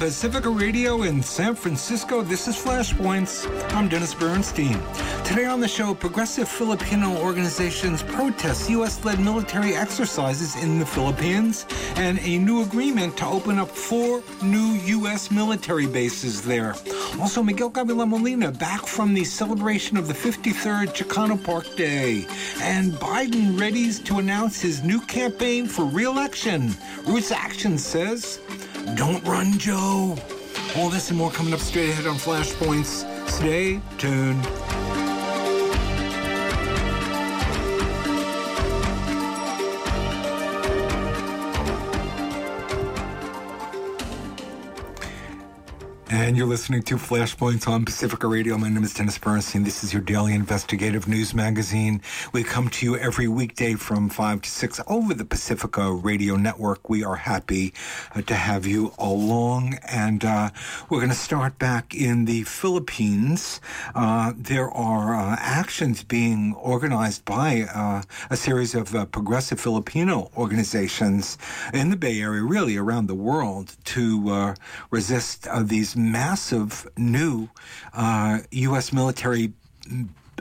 [0.00, 3.46] Pacifica Radio in San Francisco, this is Flashpoints.
[3.74, 4.80] I'm Dennis Bernstein.
[5.24, 9.04] Today on the show, progressive Filipino organizations protest U.S.
[9.04, 11.66] led military exercises in the Philippines
[11.96, 15.30] and a new agreement to open up four new U.S.
[15.30, 16.74] military bases there.
[17.20, 22.24] Also, Miguel Gavilan Molina back from the celebration of the 53rd Chicano Park Day.
[22.62, 26.74] And Biden readies to announce his new campaign for re election.
[27.06, 28.40] Roots Action says,
[28.94, 30.16] Don't run, Joe.
[30.76, 33.06] All this and more coming up straight ahead on Flashpoints.
[33.28, 34.69] Stay tuned.
[46.20, 48.58] And you're listening to Flashpoints on Pacifica Radio.
[48.58, 49.64] My name is Dennis Bernstein.
[49.64, 52.02] This is your daily investigative news magazine.
[52.34, 56.90] We come to you every weekday from 5 to 6 over the Pacifica Radio Network.
[56.90, 57.72] We are happy
[58.14, 59.78] uh, to have you along.
[59.88, 60.50] And uh,
[60.90, 63.62] we're going to start back in the Philippines.
[63.94, 70.30] Uh, there are uh, actions being organized by uh, a series of uh, progressive Filipino
[70.36, 71.38] organizations
[71.72, 74.54] in the Bay Area, really around the world, to
[74.90, 77.48] resist these massive new
[77.92, 78.92] uh, U.S.
[78.92, 79.52] military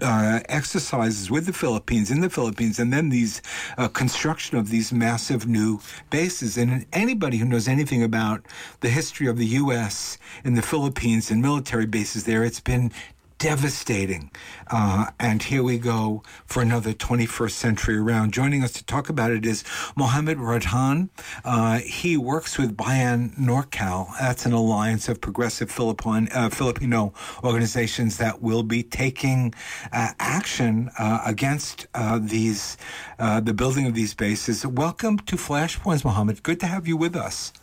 [0.01, 3.41] uh, exercises with the Philippines in the Philippines, and then these
[3.77, 6.57] uh, construction of these massive new bases.
[6.57, 8.45] And anybody who knows anything about
[8.81, 10.17] the history of the U.S.
[10.43, 12.91] in the Philippines and military bases there, it's been
[13.39, 14.29] devastating.
[14.67, 18.33] Uh, and here we go for another 21st century round.
[18.33, 19.63] Joining us to talk about it is
[19.95, 21.09] Mohammed Radhan.
[21.43, 24.09] Uh, he works with Bayan NorCal.
[24.19, 29.53] That's an alliance of progressive Philippine, uh, Filipino organizations that will be taking
[29.93, 32.77] uh, action uh, against uh, these,
[33.17, 34.65] the building of these bases.
[34.67, 36.43] Welcome to Flashpoints, Mohammed.
[36.43, 37.53] Good to have you with us.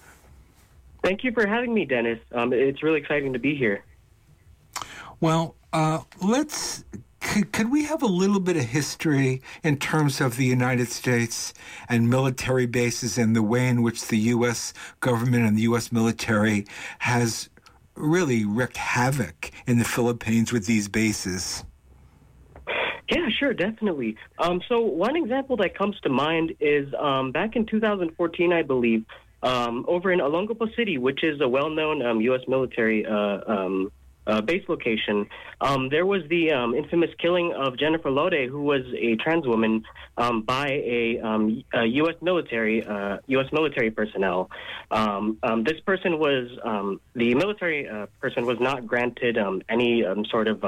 [1.04, 2.18] Thank you for having me, Dennis.
[2.32, 3.84] Um, it's really exciting to be here.
[5.20, 6.84] Well, uh, let's.
[7.20, 11.52] Could, we have a little bit of history in terms of the United States
[11.88, 14.72] and military bases and the way in which the U.S.
[15.00, 15.90] government and the U.S.
[15.90, 16.66] military
[17.00, 17.50] has
[17.94, 21.64] really wreaked havoc in the Philippines with these bases?
[23.10, 24.16] Yeah, sure, definitely.
[24.38, 29.04] Um, so one example that comes to mind is um, back in 2014, I believe,
[29.42, 32.42] um, over in Olongapo City, which is a well-known U.S.
[32.46, 33.90] Um, military uh, um,
[34.26, 35.28] uh, base location,
[35.60, 39.84] um, there was the um, infamous killing of Jennifer Laude, who was a trans woman,
[40.16, 42.16] um, by a, um, a, U.S.
[42.20, 43.46] military uh, U.S.
[43.52, 44.50] military personnel.
[44.90, 46.48] Um, um, this person was
[47.14, 49.38] the military uh, person was not granted
[49.68, 50.62] any sort of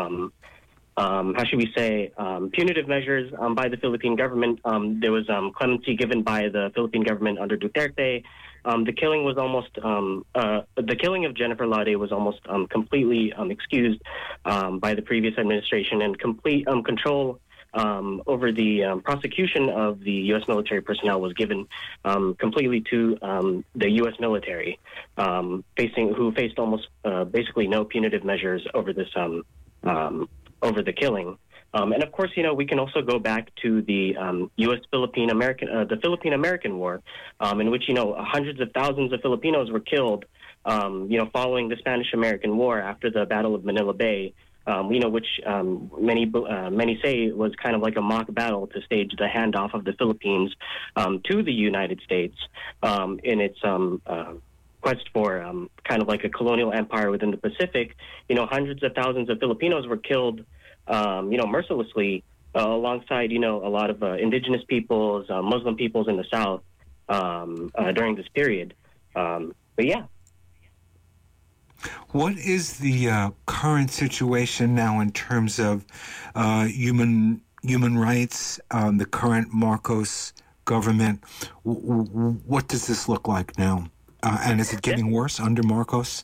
[0.96, 2.12] how should we say,
[2.52, 4.60] punitive measures by the Philippine government.
[5.00, 8.24] there was clemency given by the Philippine government under Duterte.
[8.68, 12.66] Um, the killing was almost um, uh, the killing of Jennifer Laude was almost um,
[12.66, 14.02] completely um, excused
[14.44, 17.40] um, by the previous administration, and complete um, control
[18.26, 20.42] over the prosecution of the U.S.
[20.48, 21.66] military personnel was given
[22.38, 23.16] completely to
[23.74, 24.14] the U.S.
[24.18, 24.78] military,
[25.76, 29.08] facing who faced almost uh, basically no punitive measures over this
[30.62, 31.38] over the killing.
[31.74, 34.80] Um, and of course, you know, we can also go back to the um, U.S.
[34.90, 37.02] Philippine American, uh, the Philippine American War,
[37.40, 40.24] um, in which you know hundreds of thousands of Filipinos were killed,
[40.64, 44.34] um, you know, following the Spanish American War after the Battle of Manila Bay.
[44.66, 48.26] Um, you know, which um, many uh, many say was kind of like a mock
[48.34, 50.54] battle to stage the handoff of the Philippines
[50.94, 52.36] to the United States
[52.82, 54.34] in its uh,
[54.80, 57.96] quest for um, kind of like a colonial empire within the Pacific,
[58.28, 60.44] you know, hundreds of thousands of Filipinos were killed
[60.88, 65.42] um, you know, mercilessly uh, alongside, you know, a lot of uh, indigenous peoples, uh,
[65.42, 66.62] Muslim peoples in the South
[67.08, 68.74] um, uh, during this period.
[69.14, 70.04] Um, but yeah.
[72.10, 75.84] What is the uh, current situation now in terms of
[76.34, 78.58] uh, human human rights?
[78.70, 80.32] Um, the current Marcos
[80.64, 81.22] government.
[81.64, 83.86] W- w- what does this look like now?
[84.24, 86.22] and is it getting worse under Marcos?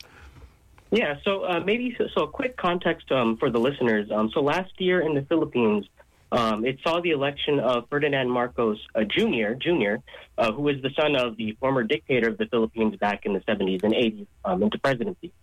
[0.95, 4.09] Yeah, so uh, maybe so, so, a quick context um, for the listeners.
[4.09, 5.85] Um, so last year in the Philippines,
[6.31, 9.95] um, it saw the election of Ferdinand Marcos uh, Jr., Jr.,
[10.37, 13.41] uh, who was the son of the former dictator of the Philippines back in the
[13.41, 15.33] 70s and 80s um, into presidency.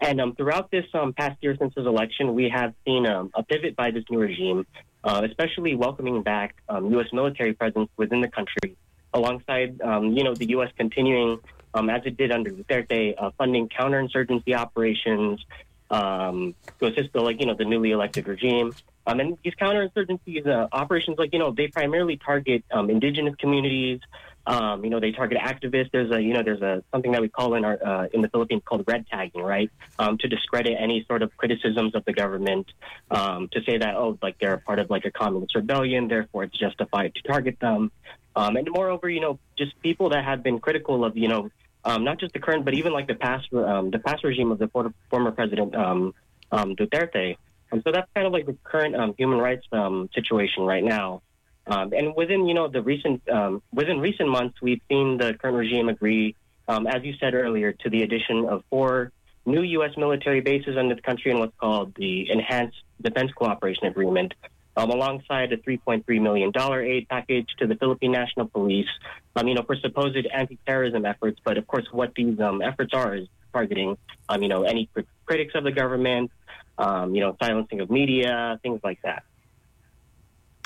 [0.00, 3.76] And um, throughout this um, past year since his election, we have seen a pivot
[3.76, 4.66] by this new regime,
[5.04, 7.08] uh, especially welcoming back U.S.
[7.12, 8.78] military presence within the country,
[9.12, 10.70] alongside you know the U.S.
[10.78, 11.38] continuing
[11.74, 15.44] um, as it did under Duterte, uh, funding counterinsurgency operations
[15.90, 18.74] um, to assist the, like, you know, the newly elected regime.
[19.06, 24.00] Um, and these counterinsurgency uh, operations, like, you know, they primarily target um, indigenous communities,
[24.44, 25.90] Um, you know, they target activists.
[25.92, 28.28] There's a, you know, there's a something that we call in our uh, in the
[28.28, 29.70] Philippines called red tagging, right?
[30.00, 32.66] Um, to discredit any sort of criticisms of the government,
[33.12, 36.58] um, to say that oh, like they're part of like a communist rebellion, therefore it's
[36.58, 37.92] justified to target them.
[38.34, 41.50] Um, and moreover, you know, just people that have been critical of, you know,
[41.84, 44.58] um, not just the current, but even like the past, um, the past regime of
[44.58, 44.68] the
[45.10, 46.14] former president um,
[46.50, 47.36] um, Duterte.
[47.70, 51.22] And so that's kind of like the current um, human rights um, situation right now.
[51.66, 55.56] Um, and within, you know, the recent um, within recent months, we've seen the current
[55.56, 56.34] regime agree,
[56.68, 59.12] um, as you said earlier, to the addition of four
[59.46, 59.92] new U.S.
[59.96, 64.34] military bases under the country in what's called the Enhanced Defense Cooperation Agreement,
[64.76, 68.88] um, alongside a $3.3 million aid package to the Philippine National Police,
[69.36, 71.40] um, you know, for supposed anti-terrorism efforts.
[71.44, 73.98] But of course, what these um, efforts are is targeting,
[74.28, 74.88] um, you know, any
[75.26, 76.30] critics of the government,
[76.78, 79.24] um, you know, silencing of media, things like that.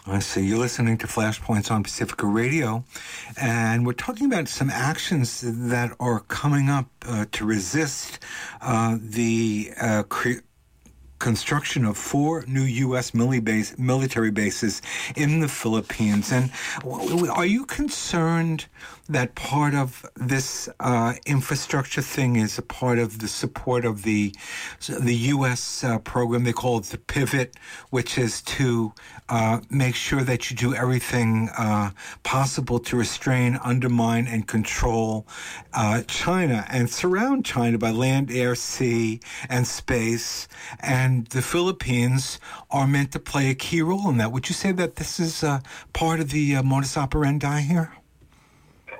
[0.09, 0.47] I see.
[0.47, 2.85] You're listening to Flashpoints on Pacifica Radio,
[3.37, 8.21] and we're talking about some actions that are coming up uh, to resist
[8.61, 10.05] uh, the uh,
[11.19, 13.15] construction of four new U.S.
[13.15, 14.83] military bases
[15.15, 16.33] in the Philippines.
[16.33, 16.51] And
[16.85, 18.67] are you concerned
[19.09, 24.35] that part of this uh, infrastructure thing is a part of the support of the
[24.89, 25.85] the U.S.
[25.85, 26.45] Uh, program.
[26.45, 27.55] They call it the Pivot,
[27.91, 28.93] which is to
[29.29, 31.91] uh, make sure that you do everything uh,
[32.23, 35.27] possible to restrain, undermine, and control
[35.73, 40.49] uh, China and surround China by land, air, sea, and space.
[40.81, 42.39] And the Philippines
[42.71, 44.33] are meant to play a key role in that.
[44.33, 45.61] Would you say that this is uh,
[45.93, 47.93] part of the modus operandi here?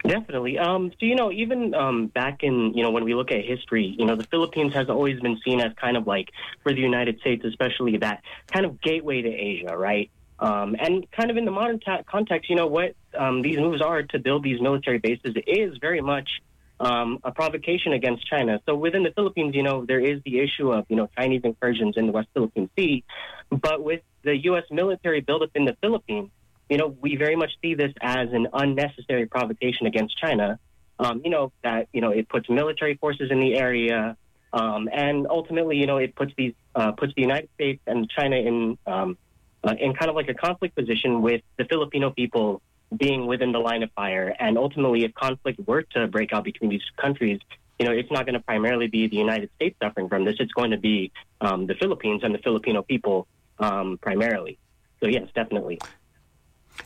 [0.07, 0.59] Definitely.
[0.59, 3.95] Um, so, you know, even um, back in, you know, when we look at history,
[3.99, 6.31] you know, the Philippines has always been seen as kind of like,
[6.63, 10.11] for the United States especially, that kind of gateway to Asia, right?
[10.39, 13.81] Um, and kind of in the modern ta- context, you know, what um, these moves
[13.81, 16.29] are to build these military bases is very much
[16.79, 18.61] um, a provocation against China.
[18.67, 21.97] So within the Philippines, you know, there is the issue of, you know, Chinese incursions
[21.97, 23.05] in the West Philippine Sea.
[23.51, 24.65] But with the U.S.
[24.71, 26.31] military buildup in the Philippines,
[26.69, 30.59] you know, we very much see this as an unnecessary provocation against China.
[30.99, 34.17] Um, you know, that, you know, it puts military forces in the area.
[34.53, 38.37] Um, and ultimately, you know, it puts these, uh, puts the United States and China
[38.37, 39.17] in, um,
[39.65, 42.63] uh, in kind of like a conflict position with the Filipino people
[42.97, 44.35] being within the line of fire.
[44.39, 47.41] And ultimately, if conflict were to break out between these countries,
[47.79, 50.37] you know, it's not going to primarily be the United States suffering from this.
[50.39, 53.27] It's going to be um, the Philippines and the Filipino people
[53.59, 54.59] um, primarily.
[55.01, 55.79] So yes, definitely.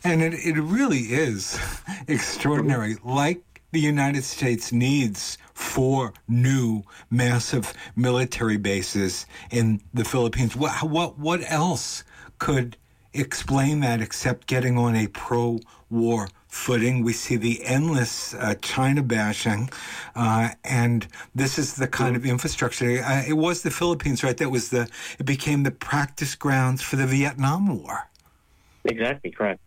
[0.05, 1.59] And it, it really is
[2.09, 2.97] extraordinary.
[3.05, 3.43] Like
[3.73, 10.57] the United States needs four new massive military bases in the Philippines.
[10.57, 12.03] What, what, what else
[12.41, 12.77] could
[13.13, 17.05] explain that except getting on a pro war footing?
[17.05, 19.71] We see the endless uh, China bashing,
[20.17, 23.05] uh, and this is the kind of infrastructure.
[23.05, 24.37] Uh, it was the Philippines, right?
[24.37, 24.89] That was the,
[25.21, 28.09] it became the practice grounds for the Vietnam War.
[28.85, 29.61] Exactly, correct.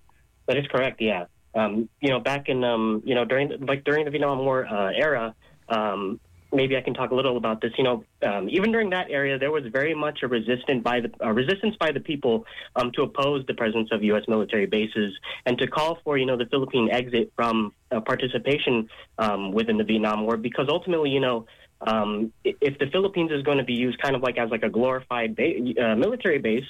[0.48, 1.00] That is correct.
[1.00, 1.26] Yeah.
[1.56, 4.92] Um, you know, back in um, you know during like during the Vietnam War uh,
[4.92, 5.36] era,
[5.70, 6.20] um,
[6.54, 7.72] maybe I can talk a little about this.
[7.78, 11.34] You know, um, even during that area, there was very much a resistance by the
[11.34, 14.24] resistance by the people um, to oppose the presence of U.S.
[14.28, 15.14] military bases
[15.46, 19.84] and to call for you know the Philippine exit from uh, participation um, within the
[19.84, 21.46] Vietnam War because ultimately, you know.
[21.86, 24.70] Um, if the Philippines is going to be used kind of like as like a
[24.70, 26.64] glorified ba- uh, military base,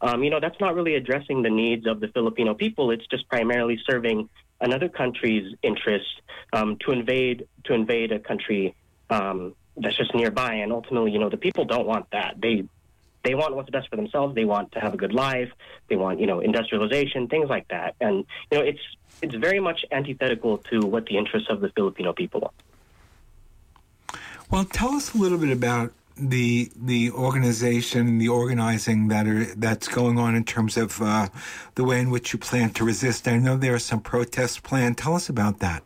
[0.00, 2.90] um, you know, that's not really addressing the needs of the Filipino people.
[2.90, 4.28] It's just primarily serving
[4.60, 6.10] another country's interests
[6.52, 8.74] um, to invade to invade a country
[9.10, 10.54] um, that's just nearby.
[10.54, 12.36] And ultimately, you know, the people don't want that.
[12.40, 12.64] They
[13.24, 14.34] they want what's best for themselves.
[14.34, 15.50] They want to have a good life.
[15.88, 17.96] They want you know industrialization, things like that.
[18.00, 18.80] And you know, it's
[19.22, 24.18] it's very much antithetical to what the interests of the Filipino people are.
[24.50, 29.88] Well, tell us a little bit about the the organization, the organizing that are that's
[29.88, 31.28] going on in terms of uh,
[31.74, 33.28] the way in which you plan to resist.
[33.28, 34.98] I know there are some protests planned.
[34.98, 35.82] Tell us about that.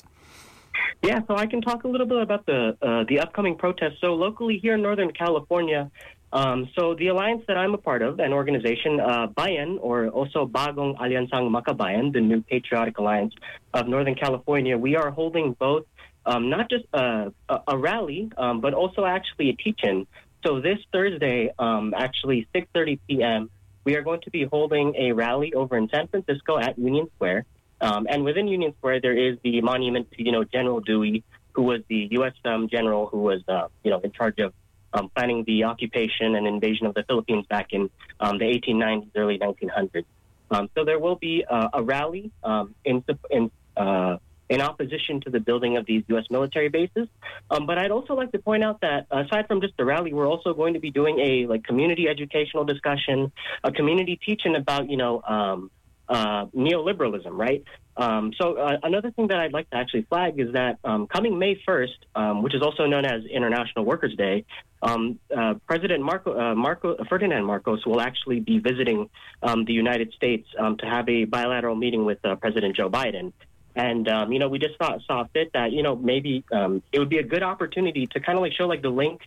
[1.02, 4.00] Yeah, so I can talk a little bit about the uh, the upcoming protests.
[4.00, 5.90] So locally here in Northern California,
[6.32, 10.46] um, so the alliance that I'm a part of, an organization, uh, Bayan, or also
[10.46, 13.34] Bagong Alyansang Makabayan, the new patriotic alliance
[13.74, 15.86] of Northern California, we are holding both
[16.26, 20.06] um, not just a, a, a rally, um, but also actually a teach-in.
[20.44, 23.50] So this Thursday, um, actually 6:30 p.m.,
[23.84, 27.46] we are going to be holding a rally over in San Francisco at Union Square.
[27.80, 31.62] Um, and within Union Square, there is the monument to you know General Dewey, who
[31.62, 32.34] was the U.S.
[32.44, 34.52] Um, general who was uh, you know in charge of
[34.92, 39.38] um, planning the occupation and invasion of the Philippines back in um, the 1890s, early
[39.38, 40.04] 1900s.
[40.50, 44.16] Um, so there will be uh, a rally um, in, in uh,
[44.48, 46.24] in opposition to the building of these U.S.
[46.28, 47.06] military bases.
[47.50, 50.26] Um, but I'd also like to point out that aside from just the rally, we're
[50.26, 53.30] also going to be doing a like community educational discussion,
[53.62, 55.70] a community teaching about you know um,
[56.10, 57.62] uh, neoliberalism, right?
[57.96, 61.38] Um, so uh, another thing that I'd like to actually flag is that um, coming
[61.38, 61.86] May 1st,
[62.16, 64.44] um, which is also known as International Workers' Day,
[64.82, 69.08] um, uh, President Marco, uh, Marco, Ferdinand Marcos will actually be visiting
[69.42, 73.32] um, the United States um, to have a bilateral meeting with uh, President Joe Biden.
[73.76, 76.44] And you know, we just thought saw fit that you know maybe
[76.92, 79.20] it would be a good opportunity to kind of like show like the link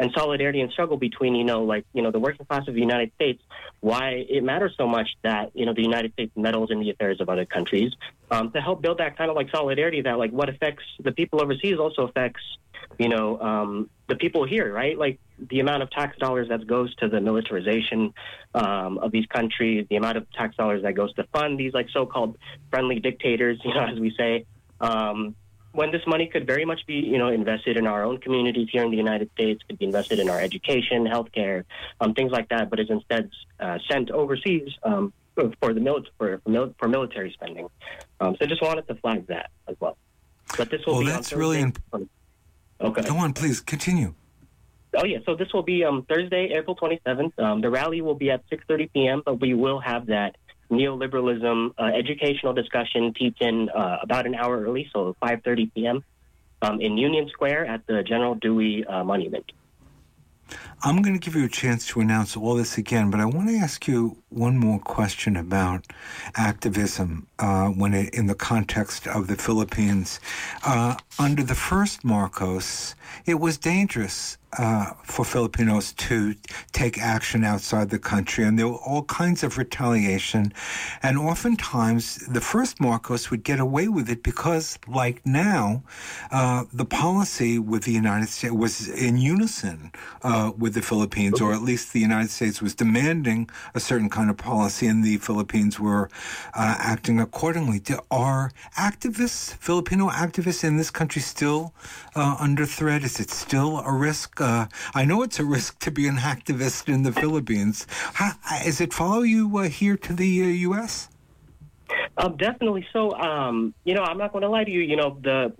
[0.00, 2.80] and solidarity and struggle between, you know, like, you know, the working class of the
[2.80, 3.42] United States,
[3.80, 7.20] why it matters so much that, you know, the United States meddles in the affairs
[7.20, 7.92] of other countries,
[8.30, 11.42] um, to help build that kind of like solidarity that, like, what affects the people
[11.42, 12.40] overseas also affects,
[12.98, 14.98] you know, um, the people here, right?
[14.98, 18.14] Like, the amount of tax dollars that goes to the militarization
[18.54, 21.88] um, of these countries, the amount of tax dollars that goes to fund these, like,
[21.92, 22.38] so called
[22.70, 24.46] friendly dictators, you know, as we say.
[24.80, 25.36] Um,
[25.72, 28.84] when this money could very much be, you know, invested in our own communities here
[28.84, 31.64] in the United States, could be invested in our education, healthcare,
[32.00, 35.12] um, things like that, but is instead uh, sent overseas um,
[35.60, 37.68] for the mil- for, for, for military spending.
[38.20, 39.96] Um, so just wanted to flag that as well.
[40.56, 42.10] But this will well, be that's really important.
[42.80, 43.02] Okay.
[43.02, 44.14] Go on, please continue.
[44.96, 47.38] Oh yeah, so this will be um, Thursday, April 27th.
[47.38, 50.34] Um, the rally will be at 6:30 p.m., but we will have that
[50.70, 56.04] neoliberalism uh, educational discussion teaching uh, about an hour early, so 5:30 p.m.
[56.62, 59.50] Um, in Union Square at the General Dewey uh, Monument.
[60.82, 63.48] I'm going to give you a chance to announce all this again, but I want
[63.48, 65.84] to ask you one more question about
[66.36, 70.20] activism uh, when it, in the context of the Philippines.
[70.64, 72.94] Uh, under the first Marcos,
[73.26, 76.34] it was dangerous uh, for Filipinos to
[76.72, 80.52] take action outside the country, and there were all kinds of retaliation.
[81.02, 85.84] And oftentimes, the first Marcos would get away with it because, like now,
[86.32, 91.52] uh, the policy with the United States was in unison uh, with the Philippines, or
[91.52, 95.80] at least the United States was demanding a certain kind of policy, and the Philippines
[95.80, 96.08] were
[96.54, 97.82] uh, acting accordingly.
[98.08, 101.74] Are activists, Filipino activists in this country, still
[102.14, 103.02] uh, under threat?
[103.02, 104.40] Is it still a risk?
[104.40, 107.88] Uh, I know it's a risk to be an activist in the Philippines.
[108.14, 110.28] How, does it follow you uh, here to the
[110.70, 111.08] U.S.?
[112.16, 112.86] Uh, um, definitely.
[112.92, 114.82] So, um, you know, I'm not going to lie to you.
[114.82, 115.52] You know, the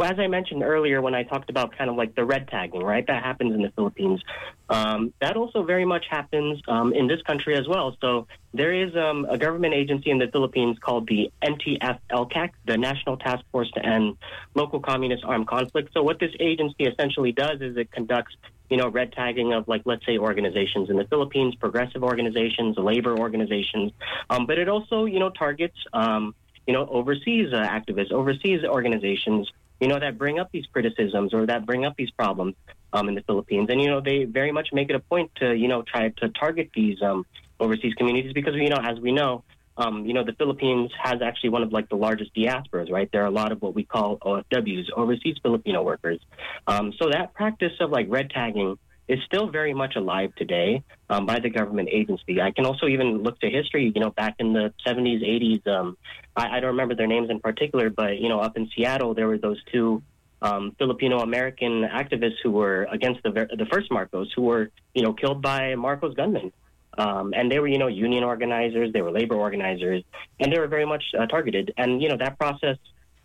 [0.00, 3.06] as I mentioned earlier when I talked about kind of like the red tagging, right?
[3.06, 4.22] That happens in the Philippines.
[4.68, 7.96] Um, that also very much happens um, in this country as well.
[8.00, 13.16] So there is um, a government agency in the Philippines called the NTF-ELCAC, the National
[13.16, 14.16] Task Force to End
[14.54, 15.90] Local Communist Armed Conflict.
[15.92, 18.34] So what this agency essentially does is it conducts
[18.70, 23.18] you know, red tagging of like, let's say, organizations in the Philippines, progressive organizations, labor
[23.18, 23.92] organizations.
[24.30, 26.34] Um, but it also, you know, targets, um,
[26.66, 29.50] you know, overseas uh, activists, overseas organizations,
[29.82, 32.54] you know, that bring up these criticisms or that bring up these problems
[32.92, 33.66] um, in the Philippines.
[33.68, 36.28] And, you know, they very much make it a point to, you know, try to
[36.28, 37.26] target these um,
[37.58, 39.42] overseas communities because, you know, as we know,
[39.76, 43.10] um, you know, the Philippines has actually one of like the largest diasporas, right?
[43.10, 46.20] There are a lot of what we call OFWs, overseas Filipino workers.
[46.68, 48.78] Um, so that practice of like red tagging
[49.12, 52.40] is still very much alive today um, by the government agency.
[52.40, 55.66] I can also even look to history, you know, back in the 70s, 80s.
[55.68, 55.98] Um,
[56.34, 59.28] I, I, don't remember their names in particular, but, you know, up in Seattle, there
[59.28, 60.02] were those two
[60.40, 65.12] um, Filipino American activists who were against the, the first Marcos, who were, you know,
[65.12, 66.50] killed by Marcos gunmen.
[66.96, 70.02] Um, and they were, you know, union organizers, they were labor organizers,
[70.40, 71.74] and they were very much uh, targeted.
[71.76, 72.78] And, you know, that process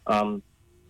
[0.05, 0.43] um,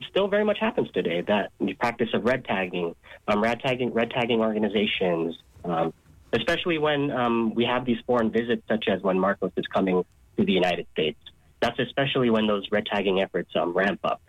[0.09, 2.95] still very much happens today, that the practice of red tagging,
[3.27, 5.93] um, red tagging, red tagging organizations, um,
[6.33, 10.03] especially when um, we have these foreign visits, such as when Marcos is coming
[10.37, 11.19] to the United States.
[11.61, 14.21] That's especially when those red tagging efforts um, ramp up.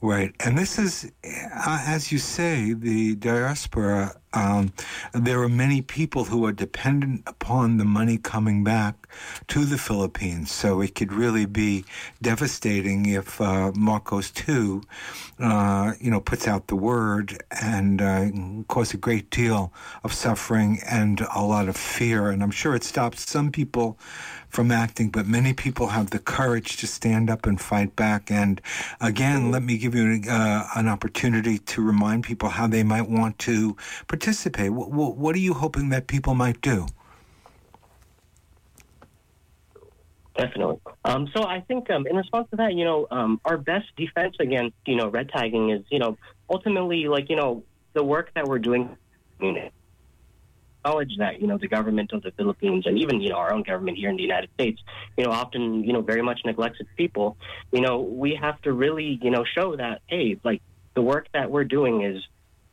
[0.00, 0.32] Right.
[0.44, 4.72] And this is, uh, as you say, the diaspora um,
[5.14, 9.08] there are many people who are dependent upon the money coming back
[9.48, 10.50] to the Philippines.
[10.52, 11.84] So it could really be
[12.20, 14.82] devastating if uh, Marcos too,
[15.38, 18.28] uh, you know, puts out the word and uh,
[18.68, 19.72] cause a great deal
[20.04, 22.28] of suffering and a lot of fear.
[22.28, 23.98] And I'm sure it stops some people
[24.48, 28.30] from acting, but many people have the courage to stand up and fight back.
[28.30, 28.60] And
[29.00, 33.38] again, let me give you uh, an opportunity to remind people how they might want
[33.40, 33.76] to
[34.06, 34.72] participate?
[34.72, 36.86] What, what, what are you hoping that people might do?
[40.36, 40.78] Definitely.
[41.04, 44.36] Um, so I think um, in response to that, you know, um, our best defense
[44.38, 46.16] against, you know, red tagging is, you know,
[46.48, 47.64] ultimately like, you know,
[47.94, 48.96] the work that we're doing.
[50.84, 53.62] Acknowledge that, you know, the government of the Philippines and even, you know, our own
[53.62, 54.80] government here in the United States,
[55.16, 57.36] you know, often, you know, very much neglects its people.
[57.72, 60.62] You know, we have to really, you know, show that, hey, like
[60.94, 62.22] the work that we're doing is,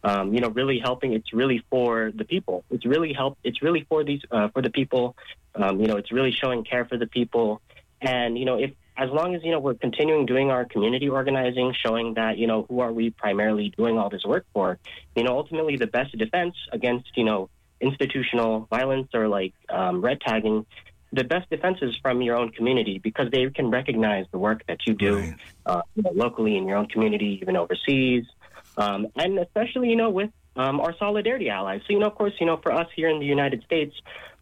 [0.03, 1.13] um, you know, really helping.
[1.13, 2.63] It's really for the people.
[2.69, 3.37] It's really help.
[3.43, 5.15] It's really for these, uh, for the people.
[5.55, 7.61] Um, you know, it's really showing care for the people.
[8.01, 11.73] And, you know, if as long as you know we're continuing doing our community organizing,
[11.73, 14.79] showing that you know who are we primarily doing all this work for,
[15.15, 20.21] you know ultimately the best defense against you know institutional violence or like um, red
[20.21, 20.65] tagging,
[21.11, 24.79] the best defense is from your own community because they can recognize the work that
[24.85, 25.35] you do right.
[25.65, 28.25] uh, you know, locally in your own community, even overseas,
[28.77, 31.81] um, and especially you know with um, our solidarity allies.
[31.87, 33.95] So you know, of course, you know for us here in the United States.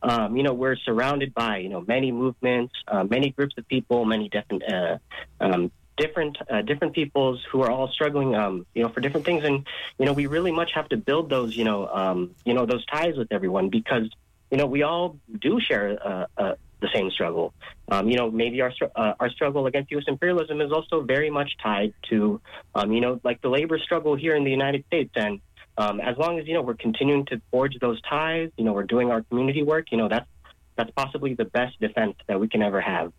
[0.06, 4.04] Um, you know, we're surrounded by, you know, many movements, uh, many groups of people,
[4.04, 4.98] many different, uh,
[5.40, 9.44] um, different, uh, different peoples who are all struggling, um, you know, for different things.
[9.44, 9.66] And,
[9.98, 12.86] you know, we really much have to build those, you know, um, you know, those
[12.86, 14.10] ties with everyone because,
[14.52, 17.54] you know, we all do share, uh, uh, the same struggle.
[17.88, 20.04] Um, you know, maybe our uh, our struggle against U.S.
[20.08, 22.42] imperialism is also very much tied to,
[22.76, 25.12] um, you know, like the labor struggle here in the United States.
[25.16, 25.40] And
[25.78, 28.84] um, as long as you know we're continuing to forge those ties, you know we're
[28.84, 29.92] doing our community work.
[29.92, 30.28] You know that's
[30.76, 33.14] that's possibly the best defense that we can ever have.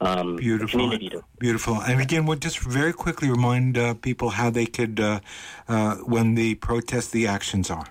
[0.00, 0.92] Um, Beautiful.
[1.38, 1.80] Beautiful.
[1.80, 5.20] And again, we'll just very quickly remind uh, people how they could, uh,
[5.68, 7.86] uh, when the protests, the actions are.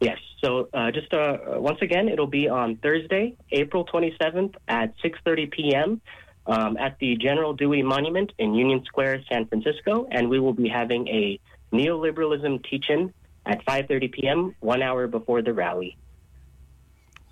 [0.00, 0.18] Yes.
[0.42, 6.00] So uh, just uh, once again, it'll be on Thursday, April 27th at 6:30 p.m.
[6.46, 10.68] Um, at the General Dewey Monument in Union Square, San Francisco, and we will be
[10.68, 11.40] having a
[11.72, 13.12] neoliberalism teach-in
[13.44, 15.96] at 5:30 p.m., one hour before the rally.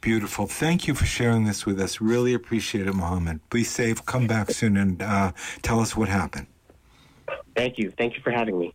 [0.04, 0.46] Beautiful.
[0.46, 1.98] Thank you for sharing this with us.
[1.98, 3.40] Really appreciate it, Mohammed.
[3.48, 4.04] Be safe.
[4.04, 5.32] Come back soon and uh,
[5.62, 6.46] tell us what happened.
[7.56, 7.90] Thank you.
[7.90, 8.74] Thank you for having me.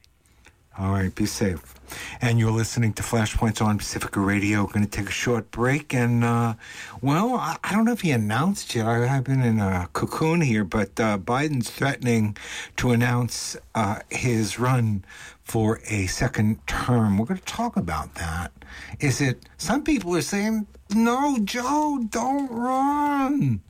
[0.80, 1.76] All right, be safe.
[2.20, 4.64] And you're listening to Flashpoints on Pacifica Radio.
[4.64, 5.94] We're going to take a short break.
[5.94, 6.56] And, uh,
[7.00, 8.88] well, I, I, don't know if he announced yet.
[8.88, 12.38] I, have been in a cocoon here, but uh, Biden's threatening
[12.78, 15.06] to announce uh, his run
[15.50, 17.18] for a second term.
[17.18, 18.52] We're going to talk about that.
[19.00, 23.62] Is it, some people are saying, no, Joe, don't run.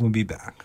[0.00, 0.64] We'll be back.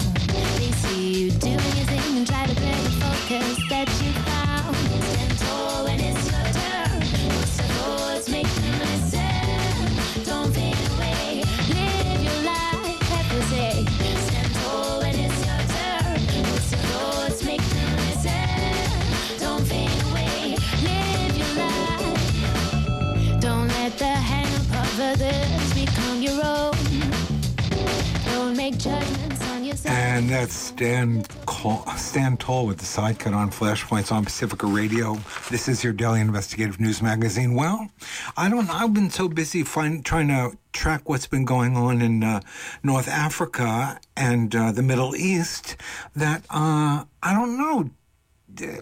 [30.31, 35.17] that's Stan, Call, Stan Toll with the side cut on Flashpoints on Pacifica Radio.
[35.49, 37.53] This is your daily investigative news magazine.
[37.53, 37.89] Well,
[38.37, 38.73] I don't know.
[38.73, 42.39] I've been so busy find, trying to track what's been going on in uh,
[42.81, 45.75] North Africa and uh, the Middle East
[46.15, 47.89] that uh, I don't know.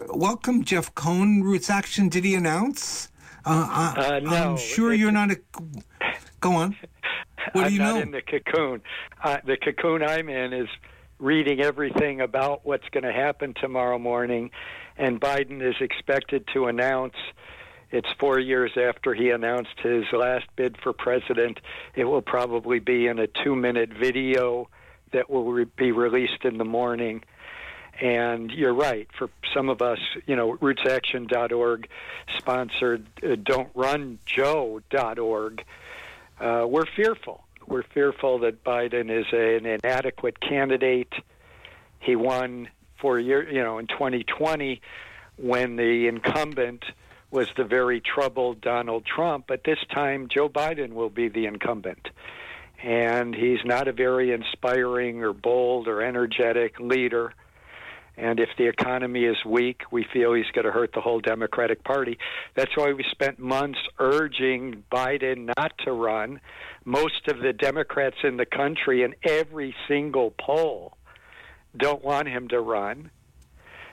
[0.08, 1.42] Welcome, Jeff Cohen.
[1.42, 3.08] Roots Action, did he announce?
[3.44, 5.40] Uh, I, uh, sure you're not a.
[6.40, 6.76] Go on.
[7.52, 8.02] What I'm do you not know?
[8.02, 8.82] in the cocoon.
[9.24, 10.68] Uh, the cocoon I'm in is
[11.20, 14.50] reading everything about what's going to happen tomorrow morning,
[14.96, 17.14] and Biden is expected to announce.
[17.92, 21.60] It's four years after he announced his last bid for president.
[21.94, 24.68] It will probably be in a two minute video
[25.12, 27.22] that will re- be released in the morning.
[28.00, 29.08] And you're right.
[29.18, 31.88] For some of us, you know, rootsaction.org
[32.38, 35.64] sponsored uh, don'trunjoe.org.
[36.40, 41.12] Uh, we're fearful we're fearful that Biden is a, an inadequate candidate.
[42.00, 42.68] He won
[43.00, 44.80] for year, you know, in 2020
[45.36, 46.84] when the incumbent
[47.30, 49.44] was the very troubled Donald Trump.
[49.46, 52.08] But this time, Joe Biden will be the incumbent.
[52.82, 57.32] And he's not a very inspiring or bold or energetic leader.
[58.16, 61.84] And if the economy is weak, we feel he's going to hurt the whole Democratic
[61.84, 62.18] Party.
[62.54, 66.40] That's why we spent months urging Biden not to run.
[66.84, 70.96] Most of the Democrats in the country, in every single poll,
[71.76, 73.10] don't want him to run.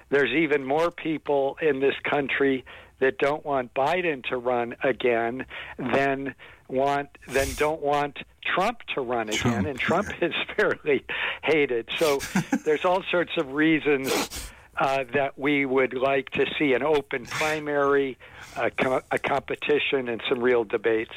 [0.09, 2.65] There's even more people in this country
[2.99, 5.45] that don't want Biden to run again
[5.77, 6.33] than
[6.67, 10.29] want than don't want Trump to run again, Trump, and Trump yeah.
[10.29, 11.05] is fairly
[11.43, 11.89] hated.
[11.97, 12.19] So
[12.65, 18.17] there's all sorts of reasons uh, that we would like to see an open primary,
[18.55, 21.13] uh, com- a competition, and some real debates.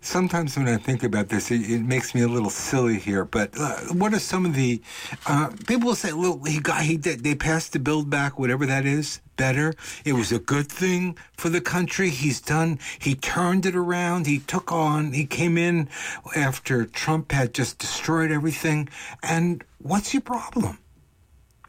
[0.00, 3.24] Sometimes when I think about this, it, it makes me a little silly here.
[3.24, 4.82] But uh, what are some of the
[5.26, 6.12] uh, people will say?
[6.12, 9.74] Well, he got he did, they passed the Build Back, whatever that is, better.
[10.04, 12.10] It was a good thing for the country.
[12.10, 12.78] He's done.
[12.98, 14.26] He turned it around.
[14.26, 15.12] He took on.
[15.12, 15.88] He came in
[16.36, 18.88] after Trump had just destroyed everything.
[19.22, 20.78] And what's your problem?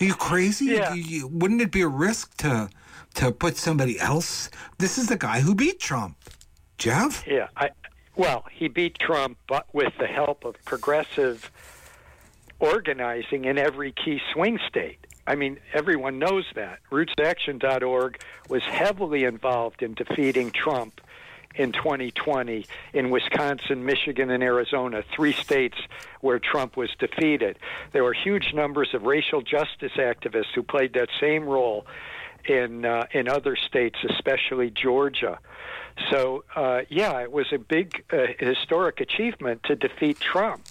[0.02, 0.65] Are you crazy?
[0.65, 0.93] Yeah.
[0.93, 2.69] You, wouldn't it be a risk to
[3.15, 4.50] to put somebody else?
[4.78, 6.15] This is the guy who beat Trump.
[6.78, 7.28] Jeff?
[7.28, 7.69] Yeah, I,
[8.15, 11.52] well, he beat Trump, but with the help of progressive
[12.60, 15.00] organizing in every key swing state.
[15.26, 16.80] I mean, everyone knows that.
[16.91, 21.02] RootsAction.org was heavily involved in defeating Trump
[21.56, 25.78] in 2020 in Wisconsin, Michigan, and Arizona, three states
[26.22, 27.58] where Trump was defeated.
[27.91, 31.86] There were huge numbers of racial justice activists who played that same role
[32.45, 35.39] in uh, in other states, especially Georgia.
[36.12, 40.68] So, uh, yeah, it was a big uh, historic achievement to defeat Trump.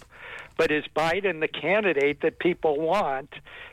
[0.57, 3.29] But is Biden the candidate that people want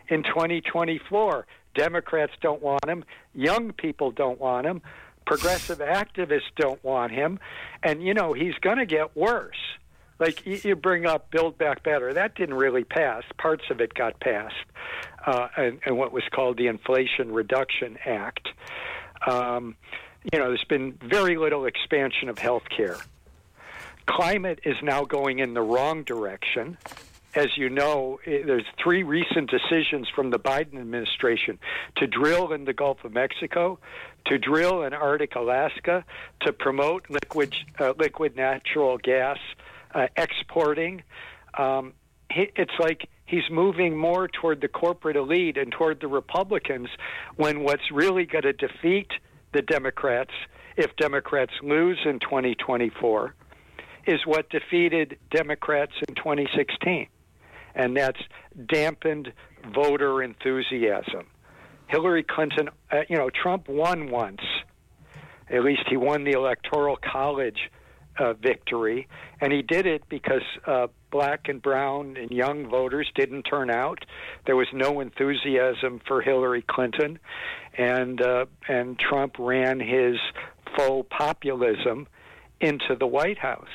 [0.09, 1.47] in 2024?
[1.75, 3.05] Democrats don't want him.
[3.35, 4.83] Young people don't want him.
[5.27, 7.40] Progressive activists don't want him.
[7.83, 9.57] And, you know, he's going to get worse.
[10.19, 13.23] Like you bring up Build Back Better, that didn't really pass.
[13.37, 14.55] Parts of it got passed,
[15.27, 18.49] uh, and, and what was called the Inflation Reduction Act.
[19.27, 19.77] Um,
[20.33, 22.97] you know, there's been very little expansion of health care.
[24.07, 26.79] Climate is now going in the wrong direction.
[27.35, 31.59] As you know, there's three recent decisions from the Biden administration
[31.97, 33.79] to drill in the Gulf of Mexico,
[34.27, 36.05] to drill in Arctic Alaska,
[36.41, 39.39] to promote liquid uh, liquid natural gas
[39.95, 41.03] uh, exporting.
[41.59, 41.93] Um,
[42.31, 46.89] it's like he's moving more toward the corporate elite and toward the Republicans
[47.37, 49.11] when what's really going to defeat
[49.57, 50.33] the Democrats,
[50.77, 53.35] if Democrats lose in 2024,
[54.07, 57.09] is what defeated Democrats in 2016.
[57.75, 58.21] And that's
[58.66, 59.33] dampened
[59.75, 61.27] voter enthusiasm.
[61.88, 64.42] Hillary Clinton, uh, you know, Trump won once.
[65.49, 67.71] At least he won the Electoral College
[68.19, 69.09] uh, victory,
[69.40, 74.05] and he did it because uh, black and brown and young voters didn't turn out.
[74.47, 77.19] There was no enthusiasm for Hillary Clinton,
[77.77, 80.17] and uh, and Trump ran his
[80.77, 82.07] faux populism
[82.61, 83.69] into the White House.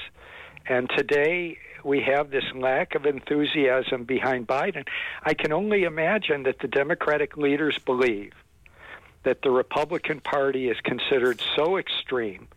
[0.67, 4.87] And today we have this lack of enthusiasm behind Biden.
[5.23, 8.33] I can only imagine that the Democratic leaders believe
[9.23, 12.47] that the Republican Party is considered so extreme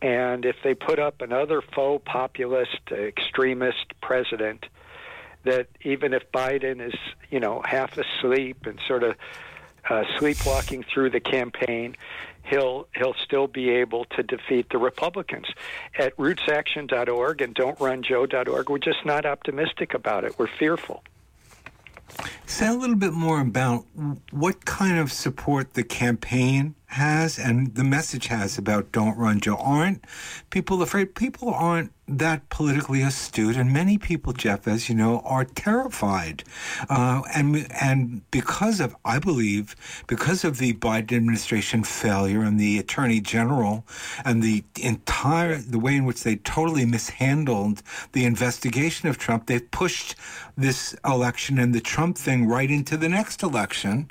[0.00, 4.66] and if they put up another faux populist, extremist president,
[5.44, 6.94] that even if Biden is,
[7.30, 9.16] you know, half asleep and sort of
[9.88, 11.96] uh, sleepwalking through the campaign,
[12.44, 15.46] he'll he'll still be able to defeat the Republicans.
[15.98, 20.38] At rootsaction.org and don'trunjoe.org, we're just not optimistic about it.
[20.38, 21.02] We're fearful.
[22.46, 23.84] Say a little bit more about
[24.30, 29.56] what kind of support the campaign has and the message has about Don't Run Joe.
[29.56, 30.04] Aren't
[30.50, 31.14] people afraid?
[31.14, 36.42] People aren't that politically astute, and many people, Jeff, as you know, are terrified.
[36.88, 42.78] Uh, and and because of, I believe, because of the Biden administration failure and the
[42.78, 43.84] Attorney General
[44.24, 49.70] and the entire the way in which they totally mishandled the investigation of Trump, they've
[49.70, 50.14] pushed
[50.56, 54.10] this election and the Trump thing right into the next election.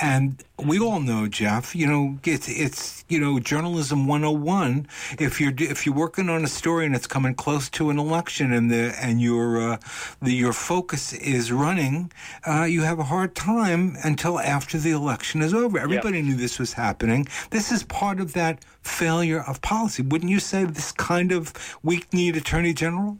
[0.00, 4.86] And we all know, Jeff, you know, it's, it's, you know, journalism 101.
[5.18, 8.52] If you're, if you're working on a story and it's coming close to an election
[8.52, 9.78] and the, and your, uh,
[10.22, 12.12] the, your focus is running,
[12.46, 15.78] uh, you have a hard time until after the election is over.
[15.78, 16.26] Everybody yep.
[16.26, 17.26] knew this was happening.
[17.50, 20.02] This is part of that failure of policy.
[20.02, 21.52] Wouldn't you say this kind of
[21.82, 23.18] weak-kneed attorney general?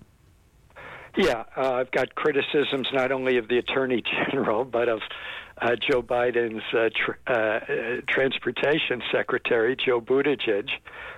[1.16, 5.00] Yeah, uh, I've got criticisms not only of the attorney general, but of
[5.60, 10.68] uh, Joe Biden's uh, tr- uh, transportation secretary, Joe Buttigieg,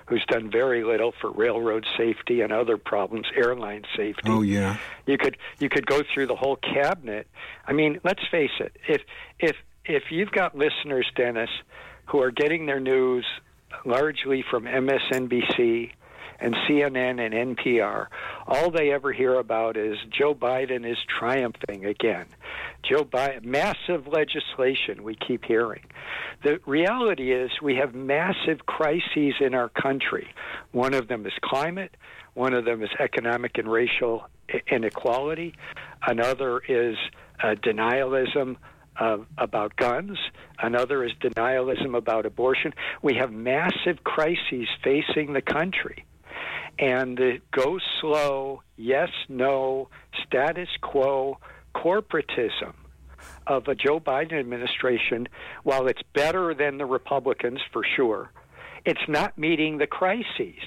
[0.07, 4.29] who's done very little for railroad safety and other problems, airline safety.
[4.29, 4.77] Oh yeah.
[5.05, 7.27] You could you could go through the whole cabinet.
[7.67, 8.77] I mean, let's face it.
[8.87, 9.01] If
[9.39, 11.49] if if you've got listeners, Dennis,
[12.05, 13.25] who are getting their news
[13.85, 15.91] largely from MSNBC
[16.39, 18.07] and CNN and NPR,
[18.47, 22.25] all they ever hear about is Joe Biden is triumphing again.
[22.83, 25.83] Joe Biden, massive legislation we keep hearing.
[26.43, 30.27] The reality is we have massive crises in our country.
[30.71, 31.95] One of them is climate,
[32.33, 34.27] one of them is economic and racial
[34.71, 35.55] inequality,
[36.07, 36.95] another is
[37.43, 38.55] uh, denialism
[38.99, 40.17] uh, about guns.
[40.59, 42.73] Another is denialism about abortion.
[43.01, 46.05] We have massive crises facing the country.
[46.79, 49.89] And the go slow, yes, no,
[50.25, 51.37] status quo,
[51.75, 52.73] corporatism
[53.47, 55.27] of a Joe Biden administration,
[55.63, 58.31] while it's better than the Republicans for sure,
[58.85, 60.63] it's not meeting the crises.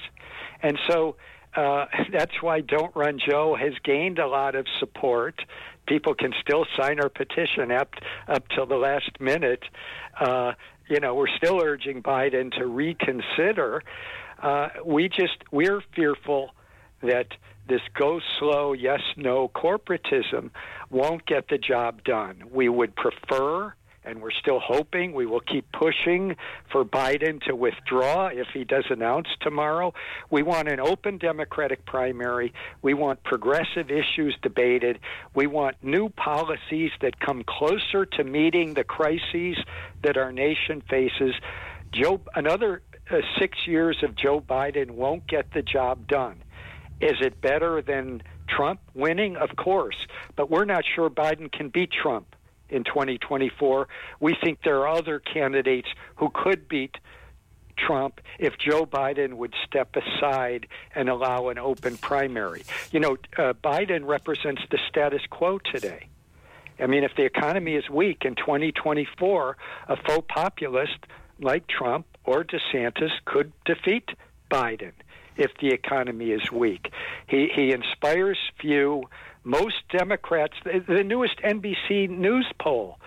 [0.61, 1.15] And so
[1.55, 5.41] uh, that's why Don't Run Joe has gained a lot of support.
[5.87, 7.95] People can still sign our petition up
[8.27, 9.63] up till the last minute.
[10.19, 10.53] Uh,
[10.89, 13.81] you know, we're still urging Biden to reconsider.
[14.43, 16.51] Uh, we just we're fearful
[17.01, 17.27] that
[17.67, 20.51] this go slow, yes, no corporatism
[20.89, 22.43] won't get the job done.
[22.51, 23.73] We would prefer
[24.05, 26.35] and we're still hoping we will keep pushing
[26.69, 29.93] for Biden to withdraw if he does announce tomorrow.
[30.29, 32.53] We want an open Democratic primary.
[32.81, 34.99] We want progressive issues debated.
[35.33, 39.57] We want new policies that come closer to meeting the crises
[40.03, 41.33] that our nation faces.
[41.93, 46.41] Joe, another uh, six years of Joe Biden won't get the job done.
[47.01, 49.35] Is it better than Trump winning?
[49.35, 49.97] Of course,
[50.35, 52.35] but we're not sure Biden can beat Trump
[52.69, 53.87] in 2024.
[54.19, 56.97] We think there are other candidates who could beat
[57.77, 62.63] Trump if Joe Biden would step aside and allow an open primary.
[62.91, 66.07] You know, uh, Biden represents the status quo today.
[66.79, 69.57] I mean, if the economy is weak in 2024,
[69.89, 70.97] a faux populist
[71.39, 74.09] like Trump or DeSantis could defeat
[74.51, 74.93] Biden
[75.35, 76.91] if the economy is weak.
[77.27, 79.09] He, he inspires few
[79.43, 82.97] most Democrats, the newest NBC News poll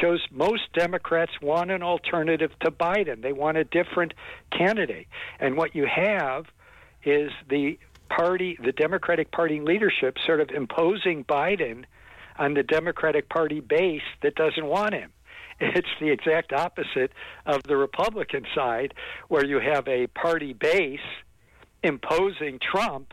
[0.00, 3.22] shows most Democrats want an alternative to Biden.
[3.22, 4.14] They want a different
[4.56, 5.08] candidate.
[5.40, 6.46] And what you have
[7.04, 7.78] is the
[8.08, 11.84] party, the Democratic Party leadership, sort of imposing Biden
[12.38, 15.10] on the Democratic Party base that doesn't want him.
[15.74, 17.12] It's the exact opposite
[17.44, 18.94] of the Republican side,
[19.28, 21.00] where you have a party base
[21.82, 23.12] imposing Trump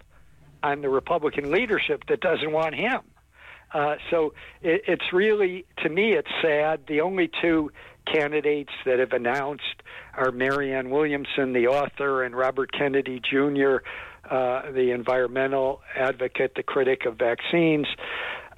[0.63, 3.01] on the Republican leadership that doesn't want him.
[3.73, 6.81] Uh, so it, it's really, to me, it's sad.
[6.88, 7.71] The only two
[8.12, 9.83] candidates that have announced
[10.15, 13.77] are Marianne Williamson, the author, and Robert Kennedy Jr.,
[14.29, 17.88] uh, the environmental advocate, the critic of vaccines.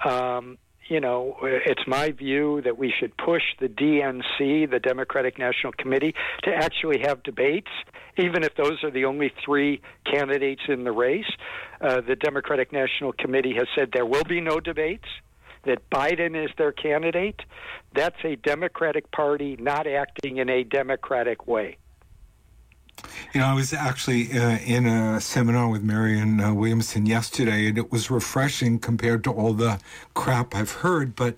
[0.04, 0.58] Um,
[0.90, 6.14] you know, it's my view that we should push the DNC, the Democratic National Committee,
[6.44, 7.70] to actually have debates,
[8.18, 11.30] even if those are the only three candidates in the race.
[11.80, 15.06] Uh, the Democratic National Committee has said there will be no debates,
[15.66, 17.42] that Biden is their candidate.
[17.94, 21.78] That's a Democratic Party not acting in a democratic way.
[23.34, 27.78] You know, I was actually uh, in a seminar with Marianne uh, Williamson yesterday, and
[27.78, 29.80] it was refreshing compared to all the
[30.14, 31.16] crap I've heard.
[31.16, 31.36] But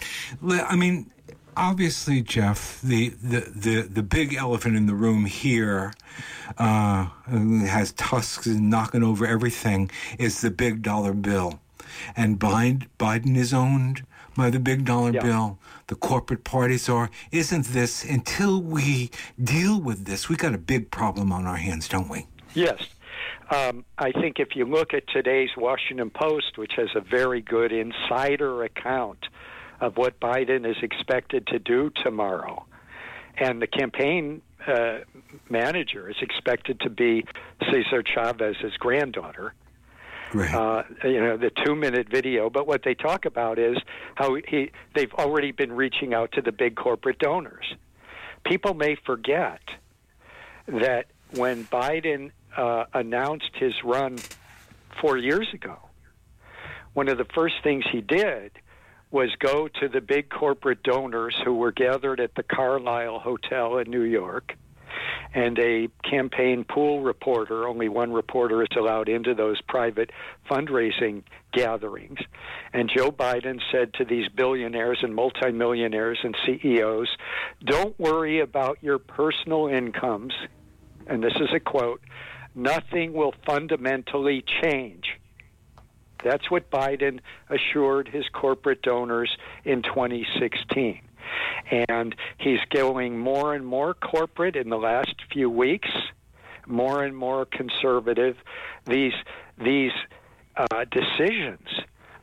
[0.49, 1.11] I mean,
[1.55, 5.93] obviously, Jeff, the the the, the big elephant in the room here
[6.57, 11.59] uh, has tusks and knocking over everything is the big dollar bill,
[12.15, 14.03] and Biden Biden is owned
[14.35, 15.21] by the big dollar yeah.
[15.21, 15.59] bill.
[15.87, 17.09] The corporate parties are.
[17.31, 20.29] Isn't this until we deal with this?
[20.29, 22.27] We got a big problem on our hands, don't we?
[22.53, 22.87] Yes.
[23.49, 27.73] Um, I think if you look at today's Washington Post, which has a very good
[27.73, 29.27] insider account
[29.81, 32.65] of what Biden is expected to do tomorrow,
[33.37, 34.99] and the campaign uh,
[35.49, 37.25] manager is expected to be
[37.69, 39.53] Cesar Chavez's granddaughter.
[40.33, 40.53] Right.
[40.53, 42.49] Uh, you know, the two-minute video.
[42.49, 43.77] But what they talk about is
[44.15, 47.75] how he they've already been reaching out to the big corporate donors.
[48.45, 49.61] People may forget
[50.67, 54.17] that when Biden uh, announced his run
[55.01, 55.77] four years ago,
[56.93, 58.51] one of the first things he did
[59.11, 63.89] was go to the big corporate donors who were gathered at the Carlyle Hotel in
[63.89, 64.55] New York
[65.33, 67.67] and a campaign pool reporter.
[67.67, 70.11] Only one reporter is allowed into those private
[70.49, 72.19] fundraising gatherings.
[72.73, 77.09] And Joe Biden said to these billionaires and multimillionaires and CEOs,
[77.63, 80.33] don't worry about your personal incomes.
[81.07, 82.01] And this is a quote
[82.53, 85.17] nothing will fundamentally change.
[86.23, 91.01] That's what Biden assured his corporate donors in 2016.
[91.69, 95.89] And he's going more and more corporate in the last few weeks,
[96.67, 98.37] more and more conservative.
[98.85, 99.13] These
[99.57, 99.91] these
[100.57, 101.67] uh, decisions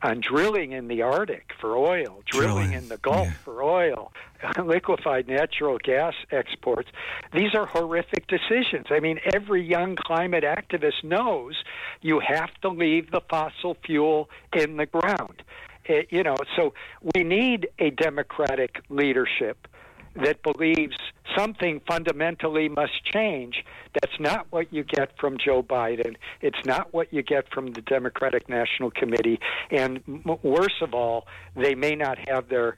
[0.01, 2.73] on drilling in the Arctic for oil, drilling, drilling.
[2.73, 3.33] in the Gulf yeah.
[3.43, 4.13] for oil,
[4.63, 6.89] liquefied natural gas exports.
[7.33, 8.87] These are horrific decisions.
[8.89, 11.63] I mean, every young climate activist knows
[12.01, 15.43] you have to leave the fossil fuel in the ground.
[15.89, 16.73] It, you know, so
[17.15, 19.67] we need a democratic leadership
[20.15, 20.95] that believes
[21.35, 23.63] something fundamentally must change.
[23.93, 26.15] That's not what you get from Joe Biden.
[26.41, 29.39] It's not what you get from the Democratic National Committee.
[29.71, 32.77] And worse of all, they may not have their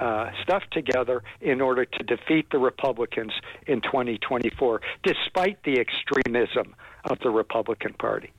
[0.00, 3.32] uh, stuff together in order to defeat the Republicans
[3.66, 8.32] in 2024, despite the extremism of the Republican Party.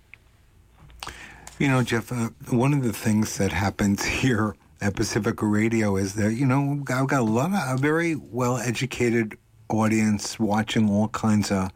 [1.60, 6.13] You know, Jeff, uh, one of the things that happens here at Pacifica Radio is
[6.13, 9.38] that, you know, I've got a lot of a very well educated
[9.70, 11.72] audience watching all kinds of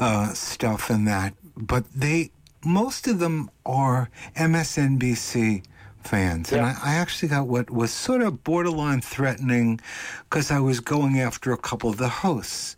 [0.00, 2.30] uh, stuff and that, but they,
[2.64, 5.64] most of them are MSNBC
[6.02, 6.50] fans.
[6.50, 6.58] Yeah.
[6.58, 9.80] And I, I, actually got what was sort of borderline threatening
[10.28, 12.76] because I was going after a couple of the hosts.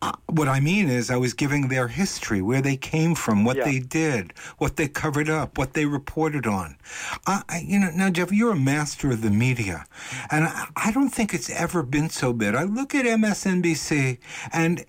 [0.00, 3.56] Uh, what I mean is, I was giving their history, where they came from, what
[3.56, 3.64] yeah.
[3.64, 6.76] they did, what they covered up, what they reported on.
[7.26, 9.86] I, you know, now Jeff, you're a master of the media,
[10.30, 12.54] and I, I, don't think it's ever been so bad.
[12.54, 14.18] I look at MSNBC,
[14.52, 14.86] and it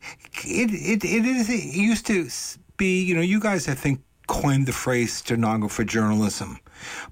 [0.72, 2.30] it it is it used to
[2.78, 6.60] be, you know, you guys I think coined the phrase stenographer journalism,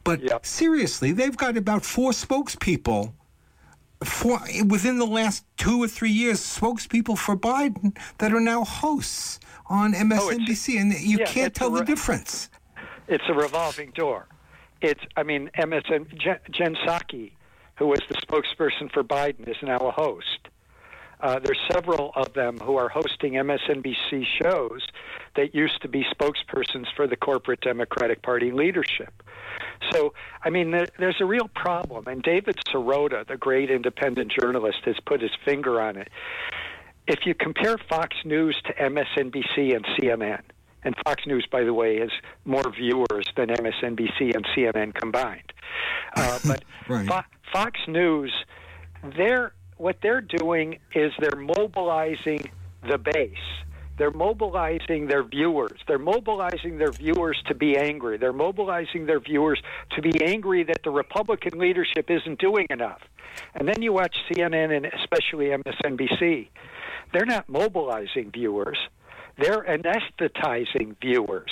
[0.04, 0.38] but yeah.
[0.44, 3.14] seriously, they've got about four spokespeople
[4.04, 9.40] for within the last two or three years, spokespeople for Biden that are now hosts
[9.68, 12.50] on MSNBC, oh, and you yeah, can't tell re- the difference.
[13.08, 14.28] It's a revolving door.
[14.82, 17.32] It's, I mean, MSN Jen, Jen Psaki,
[17.78, 20.48] who was the spokesperson for Biden, is now a host.
[21.20, 24.88] Uh, there's several of them who are hosting MSNBC shows
[25.36, 29.24] that used to be spokespersons for the corporate Democratic Party leadership.
[29.92, 30.14] So,
[30.44, 34.96] I mean, there, there's a real problem, and David Sirota, the great independent journalist, has
[35.06, 36.10] put his finger on it.
[37.08, 40.42] If you compare Fox News to MSNBC and CNN,
[40.84, 42.12] and Fox News, by the way, has
[42.46, 45.54] more viewers than MSNBC and CNN combined.
[46.16, 47.08] Uh, but right.
[47.08, 48.34] Fo- Fox News,
[49.18, 52.50] they're what they're doing is they're mobilizing
[52.88, 53.38] the base.
[53.98, 55.80] They're mobilizing their viewers.
[55.88, 58.18] They're mobilizing their viewers to be angry.
[58.18, 59.60] They're mobilizing their viewers
[59.96, 63.02] to be angry that the Republican leadership isn't doing enough.
[63.56, 66.48] And then you watch CNN and especially MSNBC.
[67.12, 68.78] They're not mobilizing viewers,
[69.38, 71.52] they're anesthetizing viewers.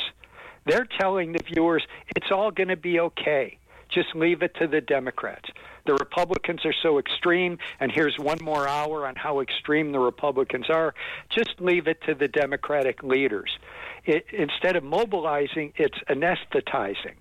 [0.65, 1.83] They're telling the viewers
[2.15, 3.59] it's all going to be okay.
[3.89, 5.47] Just leave it to the Democrats
[5.85, 10.69] the Republicans are so extreme, and here's one more hour on how extreme the Republicans
[10.69, 10.93] are.
[11.29, 13.57] Just leave it to the Democratic leaders.
[14.05, 17.15] It, instead of mobilizing, it's anesthetizing,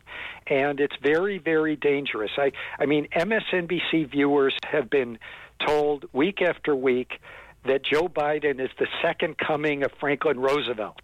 [0.46, 2.33] and it's very, very dangerous.
[2.37, 5.18] I, I mean, MSNBC viewers have been
[5.66, 7.20] told week after week
[7.64, 11.00] that Joe Biden is the second coming of Franklin Roosevelt.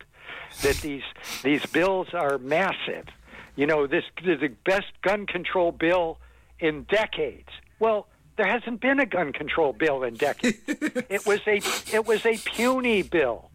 [0.62, 1.02] That these
[1.42, 3.06] these bills are massive.
[3.56, 6.18] You know, this is the best gun control bill
[6.60, 7.48] in decades.
[7.78, 10.58] Well, there hasn't been a gun control bill in decades.
[10.66, 11.60] it was a
[11.94, 13.50] it was a puny bill.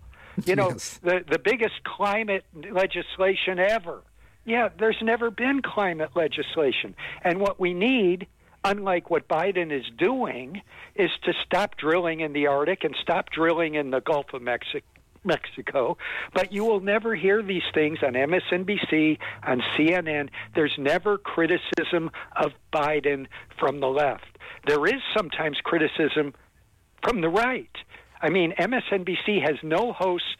[0.45, 0.99] You know, yes.
[1.01, 4.01] the the biggest climate legislation ever.
[4.45, 6.95] Yeah, there's never been climate legislation.
[7.23, 8.27] And what we need,
[8.63, 10.61] unlike what Biden is doing,
[10.93, 14.85] is to stop drilling in the Arctic and stop drilling in the Gulf of Mexico
[15.25, 15.97] Mexico.
[16.33, 20.29] But you will never hear these things on MSNBC, on CNN.
[20.53, 23.27] There's never criticism of Biden
[23.59, 24.37] from the left.
[24.67, 26.33] There is sometimes criticism
[27.03, 27.75] from the right.
[28.21, 30.35] I mean, MSNBC has no hosts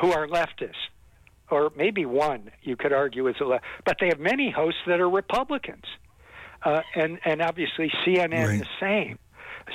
[0.00, 0.90] who are leftists,
[1.50, 5.00] or maybe one you could argue is a left, but they have many hosts that
[5.00, 5.84] are Republicans,
[6.64, 8.58] uh, and and obviously CNN right.
[8.58, 9.18] the same.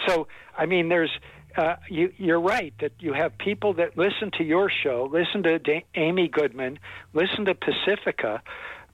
[0.07, 1.11] So I mean, there's
[1.57, 5.59] uh, you, you're right that you have people that listen to your show, listen to
[5.59, 6.79] da- Amy Goodman,
[7.13, 8.41] listen to Pacifica,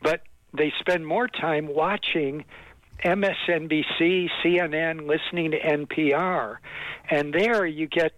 [0.02, 0.22] but
[0.54, 2.46] they spend more time watching
[3.04, 6.58] MSNBC, CNN, listening to NPR,
[7.10, 8.14] and there you get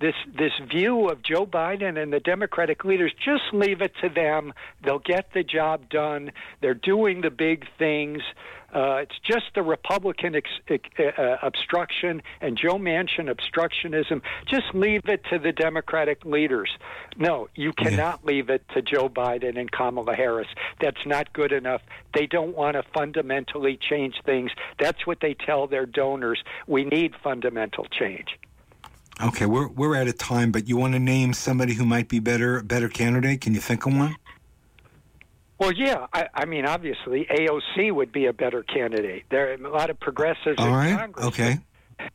[0.00, 3.12] this this view of Joe Biden and the Democratic leaders.
[3.24, 6.32] Just leave it to them; they'll get the job done.
[6.60, 8.22] They're doing the big things.
[8.72, 14.22] Uh, it's just the Republican ex- uh, obstruction and Joe Manchin obstructionism.
[14.46, 16.70] Just leave it to the Democratic leaders.
[17.16, 18.28] No, you cannot yeah.
[18.28, 20.48] leave it to Joe Biden and Kamala Harris.
[20.80, 21.82] That's not good enough.
[22.14, 24.50] They don't want to fundamentally change things.
[24.78, 26.42] That's what they tell their donors.
[26.66, 28.38] We need fundamental change.
[29.22, 32.18] Okay, we're we're out of time, but you want to name somebody who might be
[32.18, 33.42] better better candidate?
[33.42, 34.16] Can you think of one?
[35.62, 36.06] Well, yeah.
[36.12, 39.24] I, I mean, obviously, AOC would be a better candidate.
[39.30, 40.98] There are a lot of progressives all in right.
[40.98, 41.26] Congress.
[41.26, 41.58] Okay.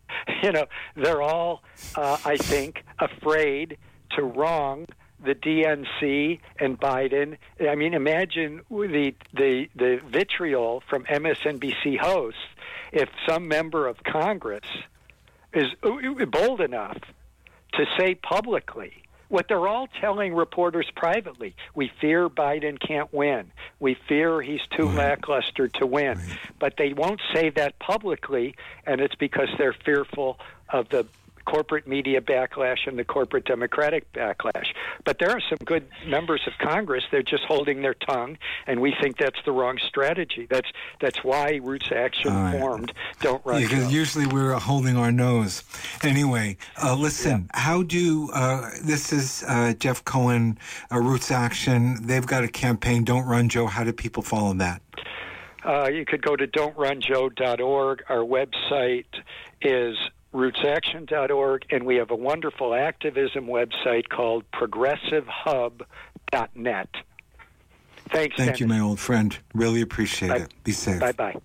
[0.44, 1.64] You know, they're all,
[1.96, 3.78] uh, I think, afraid
[4.12, 4.86] to wrong
[5.24, 7.38] the DNC and Biden.
[7.60, 12.40] I mean, imagine the the the vitriol from MSNBC hosts
[12.92, 14.66] if some member of Congress
[15.54, 16.98] is bold enough
[17.74, 18.94] to say publicly
[19.30, 21.56] what they're all telling reporters privately.
[21.76, 23.52] We fear Biden can't win.
[23.80, 24.98] We fear he's too right.
[24.98, 26.18] lackluster to win.
[26.18, 26.38] Right.
[26.60, 28.56] But they won't say that publicly,
[28.86, 31.06] and it's because they're fearful of the
[31.48, 34.68] corporate media backlash and the corporate democratic backlash.
[35.06, 37.06] But there are some good members of Congress.
[37.10, 38.38] They're just holding their tongue,
[38.68, 40.46] and we think that's the wrong strategy.
[40.50, 40.70] That's
[41.00, 42.60] that's why Roots Action right.
[42.60, 42.92] formed.
[43.22, 43.62] Don't run.
[43.62, 45.64] Because yeah, usually we're holding our nose.
[46.04, 47.50] Anyway, uh, listen.
[47.54, 47.60] Yeah.
[47.62, 50.60] How do uh, this is uh, Jeff Cohen,
[50.92, 52.06] uh, Roots Action?
[52.06, 53.06] They've got a campaign.
[53.06, 53.68] Don't run, Joe.
[53.68, 54.82] How do people follow that?
[55.64, 58.04] Uh, you could go to don'trunjoe.org.
[58.10, 59.06] Our website
[59.62, 59.98] is
[60.38, 66.90] rootsaction.org, and we have a wonderful activism website called progressivehub.net.
[68.10, 68.10] Thanks.
[68.10, 68.60] Thank Dennis.
[68.60, 69.38] you, my old friend.
[69.54, 70.38] Really appreciate bye.
[70.38, 70.54] it.
[70.64, 71.02] Be safe.
[71.02, 71.36] Bye bye.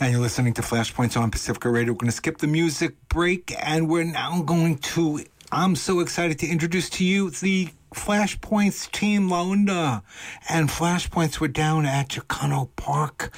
[0.00, 1.92] And you're listening to Flashpoints on Pacifica Radio.
[1.92, 5.24] We're going to skip the music break, and we're now going to.
[5.52, 10.02] I'm so excited to introduce to you the Flashpoints team, Launda.
[10.48, 13.32] And Flashpoints were down at Chicano Park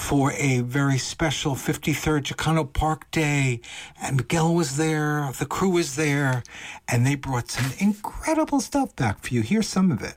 [0.00, 3.60] for a very special 53rd Chicano Park Day.
[4.00, 6.42] And Miguel was there, the crew was there,
[6.88, 9.42] and they brought some incredible stuff back for you.
[9.42, 10.14] Here's some of it.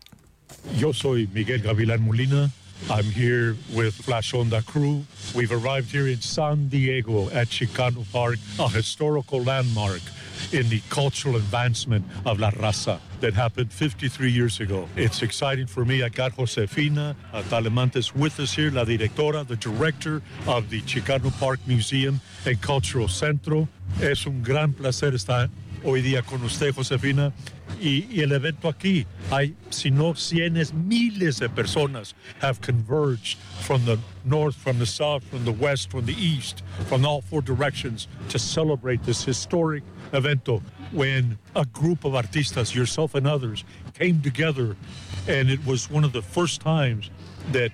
[0.74, 2.52] Yo soy Miguel Gavilan Molina.
[2.90, 5.04] I'm here with Flash Onda crew.
[5.36, 10.02] We've arrived here in San Diego at Chicano Park, a historical landmark
[10.52, 14.88] in the cultural advancement of La Raza that happened 53 years ago.
[14.96, 16.04] It's exciting for me.
[16.04, 17.16] I got Josefina
[17.50, 23.08] Talamantes with us here, la directora, the director of the Chicano Park Museum and Cultural
[23.08, 23.68] Centro.
[24.02, 25.50] Es un gran placer estar
[25.84, 27.34] hoy día con usted, Josefina.
[27.82, 33.84] Y, y, el evento aquí, hay, si no cientos, miles de personas have converged from
[33.86, 38.08] the north, from the south, from the west, from the east, from all four directions
[38.30, 40.62] to celebrate this historic evento
[40.92, 43.64] when a group of artistas, yourself and others,
[43.96, 44.76] came together.
[45.28, 47.10] And it was one of the first times
[47.52, 47.72] that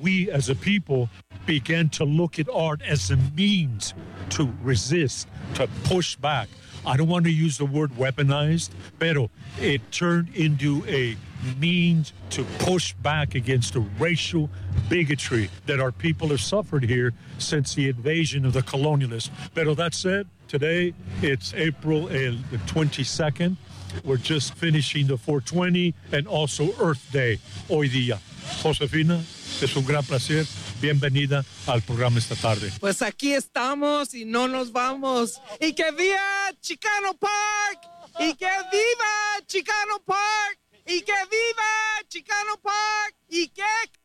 [0.00, 1.08] we as a people
[1.46, 3.94] began to look at art as a means
[4.30, 6.48] to resist, to push back.
[6.86, 8.70] I don't want to use the word weaponized,
[9.00, 9.16] but
[9.60, 11.16] it turned into a
[11.58, 14.48] means to push back against the racial
[14.88, 19.30] bigotry that our people have suffered here since the invasion of the colonialists.
[19.52, 23.56] But that said, today it's April the 22nd.
[24.04, 28.20] We're just finishing the 420 and also Earth Day hoy día.
[28.62, 29.18] Josefina,
[29.60, 30.44] es un gran placer.
[30.80, 32.72] Bienvenida al programa esta tarde.
[32.80, 35.40] Pues aquí estamos y no nos vamos.
[35.60, 37.80] Y que viva Chicano Park.
[38.20, 40.58] Y que viva Chicano Park.
[40.86, 43.16] Y que viva Chicano Park.
[43.28, 43.62] Y que...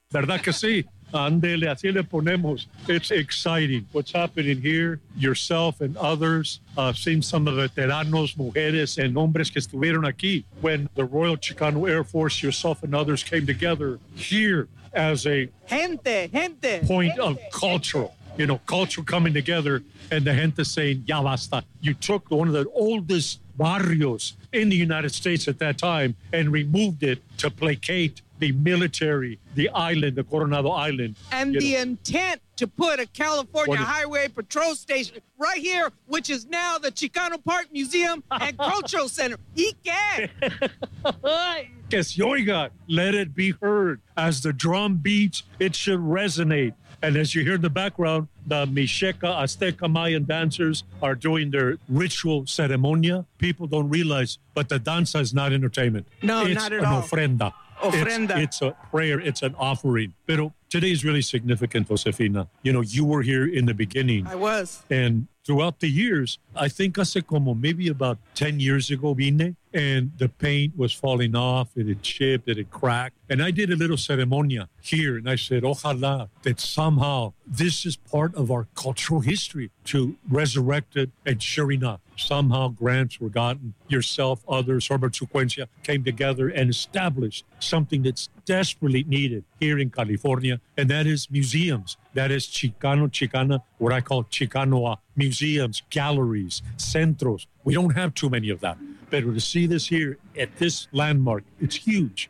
[0.09, 0.86] ¿Verdad que sí?
[1.14, 2.68] Andele, así le ponemos.
[2.88, 4.99] It's exciting what's happening here.
[5.18, 6.59] Yourself and others.
[6.78, 11.38] I've seen some of the veteranos, mujeres, and hombres que estuvieron aquí when the Royal
[11.38, 17.22] Chicano Air Force, yourself and others came together here as a gente, gente, point gente,
[17.22, 18.16] of cultural.
[18.38, 21.64] You know, culture coming together and the gente saying, ya basta.
[21.82, 26.51] You took one of the oldest barrios in the United States at that time and
[26.51, 31.15] removed it to placate the military, the island, the Coronado Island.
[31.31, 31.81] And the know.
[31.81, 37.41] intent to put a California Highway Patrol Station right here, which is now the Chicano
[37.43, 39.37] Park Museum and Cultural Center.
[39.55, 40.29] ¿Y qué?
[41.89, 44.01] que se oiga, let it be heard.
[44.17, 46.73] As the drum beats, it should resonate.
[47.03, 51.77] And as you hear in the background, the Mixteca, Azteca, Mayan dancers are doing their
[51.89, 53.25] ritual ceremonia.
[53.39, 56.07] People don't realize, but the danza is not entertainment.
[56.21, 57.01] No, it's not at an all.
[57.01, 57.53] ofrenda.
[57.82, 58.38] Ofrenda.
[58.38, 59.19] It's, it's, a prayer.
[59.19, 60.13] It's an offering.
[60.27, 62.47] Pero today is really significant, Josefina.
[62.63, 64.27] You know, you were here in the beginning.
[64.27, 64.84] I was.
[64.89, 70.11] And throughout the years, I think hace como maybe about 10 years ago vine and
[70.17, 73.15] the paint was falling off, it had chipped, it had cracked.
[73.30, 77.95] And I did a little ceremonia here and I said, Ojalá that somehow this is
[77.95, 81.11] part of our cultural history to resurrect it.
[81.26, 83.74] And sure enough, somehow grants were gotten.
[83.88, 90.59] Yourself, others, Herbert Siguenza came together and established something that's desperately needed here in California,
[90.78, 91.97] and that is museums.
[92.13, 97.45] That is Chicano, Chicana, what I call Chicanoa museums, galleries, centros.
[97.63, 98.78] We don't have too many of that.
[99.12, 102.30] But to see this here at this landmark, it's huge.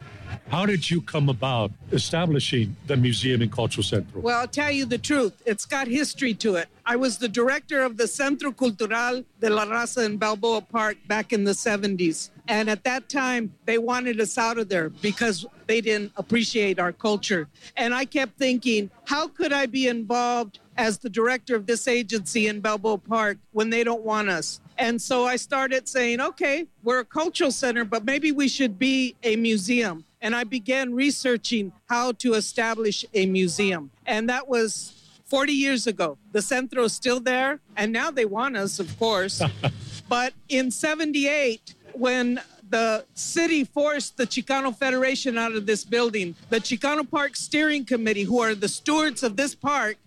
[0.50, 4.20] How did you come about establishing the Museum and Cultural Center?
[4.20, 5.40] Well, I'll tell you the truth.
[5.46, 6.70] It's got history to it.
[6.84, 11.32] I was the director of the Centro Cultural de la Raza in Balboa Park back
[11.32, 12.32] in the 70s.
[12.48, 16.92] And at that time, they wanted us out of there because they didn't appreciate our
[16.92, 17.48] culture.
[17.78, 22.48] And I kept thinking, how could I be involved as the director of this agency
[22.48, 24.60] in Balboa Park when they don't want us?
[24.78, 29.16] And so I started saying, okay, we're a cultural center, but maybe we should be
[29.24, 30.06] a museum.
[30.22, 33.92] And I began researching how to establish a museum.
[34.06, 34.94] And that was
[35.26, 36.18] 40 years ago.
[36.32, 39.42] The Centro is still there, and now they want us, of course.
[40.10, 46.60] but in 78, when the city forced the Chicano Federation out of this building, the
[46.60, 49.98] Chicano Park Steering Committee, who are the stewards of this park,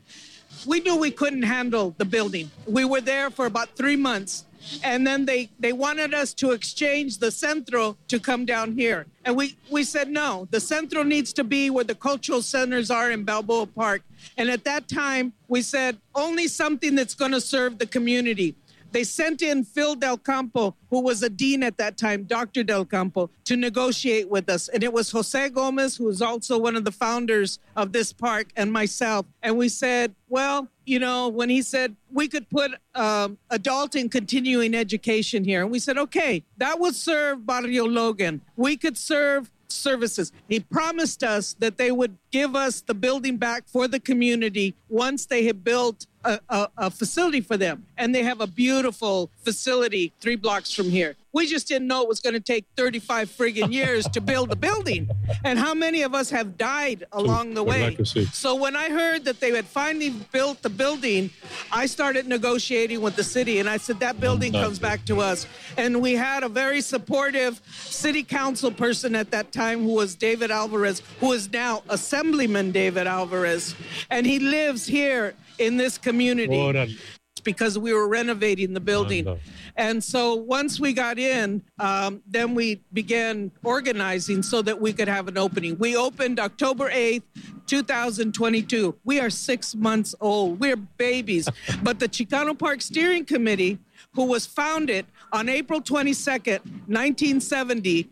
[0.67, 2.51] we knew we couldn't handle the building.
[2.67, 4.45] We were there for about three months.
[4.83, 9.07] And then they, they wanted us to exchange the Centro to come down here.
[9.25, 13.11] And we, we said, no, the Centro needs to be where the cultural centers are
[13.11, 14.03] in Balboa Park.
[14.37, 18.55] And at that time, we said, only something that's going to serve the community.
[18.95, 22.63] They sent in Phil Del Campo, who was a dean at that time, Dr.
[22.63, 24.69] Del Campo, to negotiate with us.
[24.69, 28.53] And it was Jose Gomez, who was also one of the founders of this park,
[28.57, 29.27] and myself.
[29.43, 34.11] And we said, well, you know, when he said we could put um, adult and
[34.11, 38.41] continuing education here, and we said, okay, that would serve Barrio Logan.
[38.57, 40.33] We could serve services.
[40.49, 45.25] He promised us that they would give us the building back for the community once
[45.25, 47.87] they had built a, a, a, facility for them.
[47.97, 51.17] And they have a beautiful facility three blocks from here.
[51.33, 54.57] We just didn't know it was going to take 35 friggin' years to build the
[54.57, 55.11] building.
[55.45, 57.97] And how many of us have died along the way?
[58.33, 61.31] So when I heard that they had finally built the building,
[61.73, 63.59] I started negotiating with the city.
[63.59, 65.47] And I said, that building comes back to us.
[65.77, 70.53] And we had a very supportive city council person at that time who was David
[70.53, 71.83] Alvarez, who is now
[72.25, 73.75] Assemblyman David Alvarez.
[74.11, 76.97] And he lives here in this community
[77.43, 79.39] because we were renovating the building.
[79.77, 85.09] And so once we got in, um, then we began organizing so that we could
[85.09, 85.77] have an opening.
[85.79, 87.25] We opened October 8th,
[87.67, 88.97] 2022.
[89.05, 90.61] We are six months old.
[90.61, 91.47] We're babies.
[91.83, 93.79] but the Chicano Park Steering Committee,
[94.15, 98.11] who was founded on April 22nd, 1970,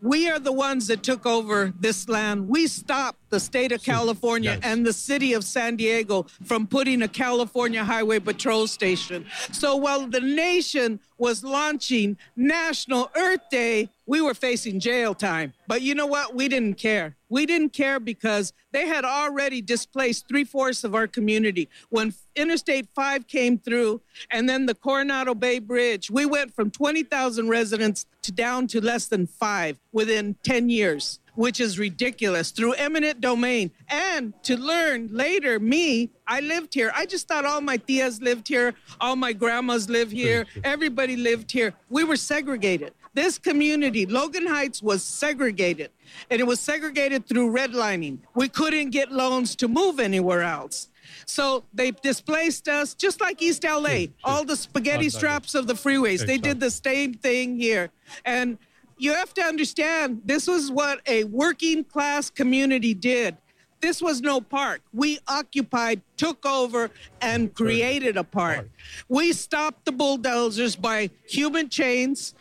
[0.00, 2.48] we are the ones that took over this land.
[2.48, 4.60] We stopped the state of California yes.
[4.62, 9.26] and the city of San Diego from putting a California Highway Patrol station.
[9.52, 15.52] So while the nation was launching National Earth Day, we were facing jail time.
[15.66, 16.34] But you know what?
[16.34, 17.16] We didn't care.
[17.28, 21.68] We didn't care because they had already displaced three fourths of our community.
[21.90, 27.48] When Interstate 5 came through and then the Coronado Bay Bridge, we went from 20,000
[27.48, 33.20] residents to down to less than five within 10 years which is ridiculous, through eminent
[33.20, 33.70] domain.
[33.88, 36.92] And to learn later, me, I lived here.
[36.94, 41.50] I just thought all my tias lived here, all my grandmas live here, everybody lived
[41.50, 41.74] here.
[41.90, 42.92] We were segregated.
[43.14, 45.90] This community, Logan Heights, was segregated,
[46.30, 48.18] and it was segregated through redlining.
[48.34, 50.88] We couldn't get loans to move anywhere else.
[51.26, 56.26] So they displaced us just like East LA, all the spaghetti straps of the freeways.
[56.26, 57.90] They did the same thing here.
[58.24, 58.58] And
[58.96, 63.36] you have to understand this was what a working class community did.
[63.80, 64.80] This was no park.
[64.94, 66.90] We occupied, took over,
[67.20, 68.70] and created a park.
[69.10, 72.34] We stopped the bulldozers by human chains.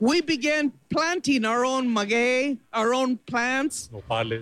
[0.00, 3.90] We began planting our own maguey, our own plants.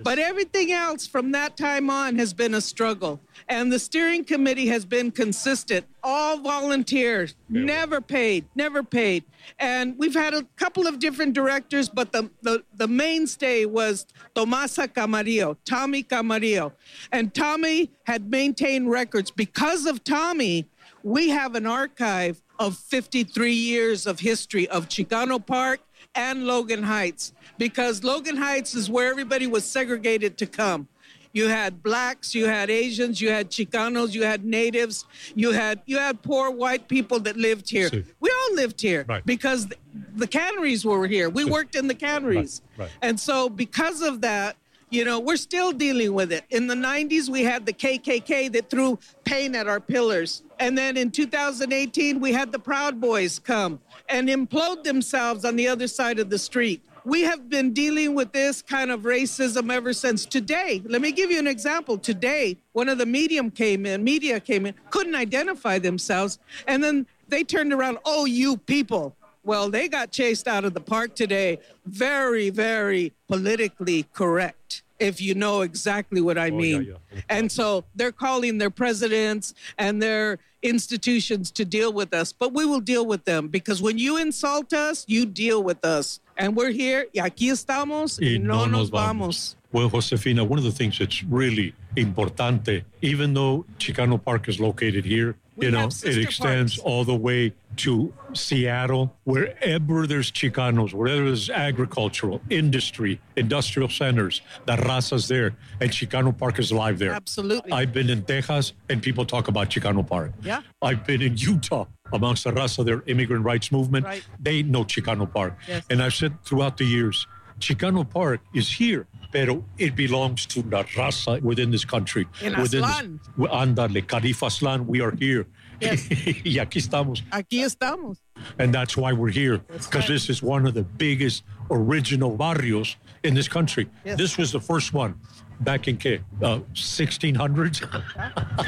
[0.03, 3.19] But everything else from that time on has been a struggle.
[3.49, 9.23] And the steering committee has been consistent, all volunteers, never paid, never paid.
[9.59, 14.87] And we've had a couple of different directors, but the, the, the mainstay was Tomasa
[14.87, 16.71] Camarillo, Tommy Camarillo.
[17.11, 19.31] And Tommy had maintained records.
[19.31, 20.67] Because of Tommy,
[21.03, 25.79] we have an archive of 53 years of history of Chicano Park
[26.13, 30.87] and Logan Heights because Logan Heights is where everybody was segregated to come.
[31.33, 35.03] You had blacks, you had Asians, you had Chicanos, you had natives,
[35.35, 37.89] you had you had poor white people that lived here.
[37.89, 38.05] Sí.
[38.21, 39.25] We all lived here Right.
[39.25, 39.75] because the,
[40.15, 41.29] the canneries were here.
[41.29, 42.61] We worked in the canneries.
[42.77, 42.91] Right, right.
[43.01, 44.55] And so because of that,
[44.91, 46.45] you know, we're still dealing with it.
[46.51, 50.41] In the 90s, we had the KKK that threw paint at our pillars.
[50.59, 53.79] And then in 2018, we had the Proud Boys come
[54.09, 56.81] and implode themselves on the other side of the street.
[57.03, 60.81] We have been dealing with this kind of racism ever since today.
[60.85, 61.99] Let me give you an example.
[61.99, 67.05] Today, one of the medium came in, media came in, couldn't identify themselves, and then
[67.27, 71.59] they turned around, "Oh, you people." Well, they got chased out of the park today.
[71.85, 76.83] Very, very politically correct, if you know exactly what I Oh, mean.
[76.83, 77.21] yeah.
[77.29, 82.65] And so they're calling their presidents and their institutions to deal with us, but we
[82.65, 86.19] will deal with them because when you insult us, you deal with us.
[86.37, 89.55] And we're here, y aquí estamos, y no nos vamos.
[89.75, 95.03] Well, Josefina, one of the things that's really importante, even though Chicano Park is located
[95.03, 96.85] here, We you know, it extends parks.
[96.89, 97.53] all the way
[97.83, 105.91] to Seattle, wherever there's Chicanos, wherever there's agricultural, industry, industrial centers, the raza's there, and
[105.91, 107.11] Chicano Park is live there.
[107.11, 107.73] Absolutely.
[107.73, 110.31] I've been in Texas, and people talk about Chicano Park.
[110.41, 110.61] Yeah.
[110.81, 114.05] I've been in Utah amongst the raza, their immigrant rights movement.
[114.05, 114.25] Right.
[114.39, 115.57] They know Chicano Park.
[115.67, 115.83] Yes.
[115.89, 117.27] And I've said throughout the years,
[117.59, 122.25] Chicano Park is here, pero it belongs to the raza within this country.
[122.41, 123.19] En within Aztlán.
[123.37, 124.01] This, andale,
[124.41, 125.45] Aztlán, we are here.
[125.81, 126.07] Yes.
[126.45, 127.21] y aquí estamos.
[127.31, 128.17] Aquí estamos.
[128.59, 130.07] And that's why we're here, because right.
[130.07, 133.89] this is one of the biggest original barrios in this country.
[134.05, 134.17] Yes.
[134.17, 135.19] This was the first one
[135.59, 137.77] back in uh, 1600s.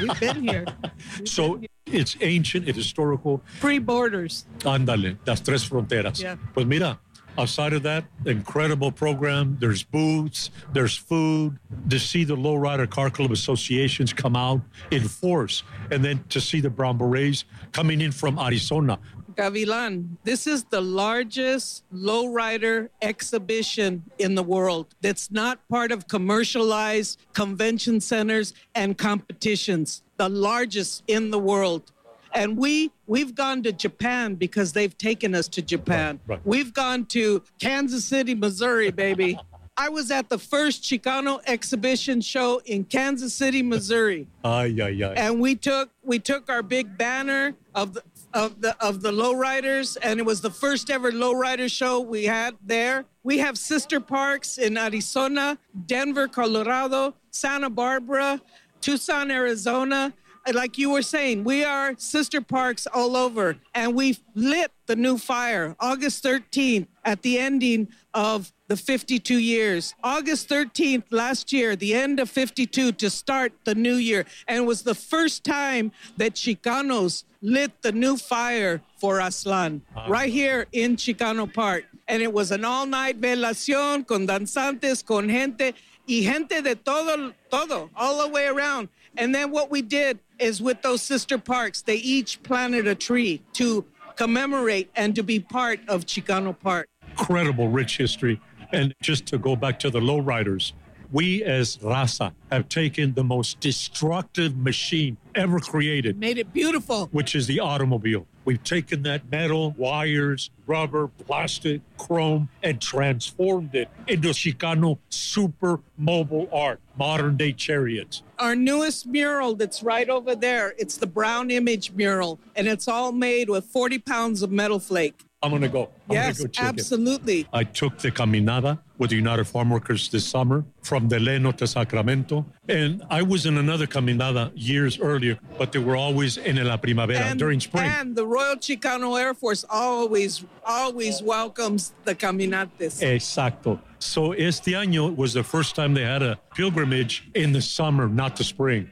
[0.00, 0.66] We've been here.
[1.24, 3.40] so it's ancient, it's historical.
[3.58, 4.44] Free borders.
[4.64, 6.20] Ándale, las tres fronteras.
[6.20, 6.36] Yeah.
[6.52, 6.98] Pues mira,
[7.38, 9.56] outside of that, incredible program.
[9.60, 11.58] There's booths, there's food.
[11.88, 14.60] To see the Lowrider Car Club associations come out
[14.90, 18.98] in force, and then to see the Brown Berets coming in from Arizona.
[19.36, 27.20] Gavilan, this is the largest lowrider exhibition in the world that's not part of commercialized
[27.34, 30.02] convention centers and competitions.
[30.16, 31.92] The largest in the world.
[32.38, 36.20] And we we've gone to Japan because they've taken us to Japan.
[36.28, 36.46] Right, right.
[36.46, 39.36] We've gone to Kansas City, Missouri, baby.
[39.76, 45.14] I was at the first Chicano exhibition show in Kansas City, Missouri Ay, ay, ay.
[45.16, 48.02] and we took we took our big banner of the
[48.34, 52.54] of the of the lowriders and it was the first ever lowrider show we had
[52.62, 58.38] there we have sister parks in arizona denver colorado santa barbara
[58.82, 60.12] tucson arizona
[60.54, 65.18] like you were saying we are sister parks all over and we've lit the new
[65.18, 69.94] fire august 13th at the ending of the 52 years.
[70.04, 74.26] August 13th last year, the end of 52 to start the new year.
[74.46, 80.30] And it was the first time that Chicanos lit the new fire for Aztlán right
[80.30, 81.84] here in Chicano Park.
[82.08, 85.74] And it was an all night velación con danzantes, con gente
[86.06, 88.88] y gente de todo, todo, all the way around.
[89.16, 93.42] And then what we did is with those sister parks, they each planted a tree
[93.54, 93.84] to
[94.16, 96.88] commemorate and to be part of Chicano Park.
[97.10, 98.40] incredible rich history.
[98.72, 100.72] And just to go back to the lowriders,
[101.12, 107.08] we as Raza have taken the most destructive machine ever created, Made it beautiful.
[107.12, 108.26] which is the automobile.
[108.44, 116.48] We've taken that metal, wires, rubber, plastic, chrome, and transformed it into Chicano super mobile
[116.50, 118.22] art, modern day chariots.
[118.38, 123.12] Our newest mural that's right over there, it's the brown image mural, and it's all
[123.12, 125.24] made with 40 pounds of metal flake.
[125.40, 125.90] I'm going to go.
[126.10, 126.68] I'm yes, gonna go check it.
[126.80, 127.46] absolutely.
[127.52, 132.44] I took the caminada with the United Farm Workers this summer from Delano to Sacramento.
[132.68, 137.36] And I was in another caminada years earlier, but they were always in La Primavera
[137.36, 137.88] during spring.
[137.88, 143.00] and the Royal Chicano Air Force always, always welcomes the caminates.
[143.00, 143.80] Exacto.
[144.00, 148.34] So este año was the first time they had a pilgrimage in the summer, not
[148.34, 148.90] the spring.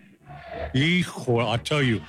[0.75, 2.01] Hijo, I tell you,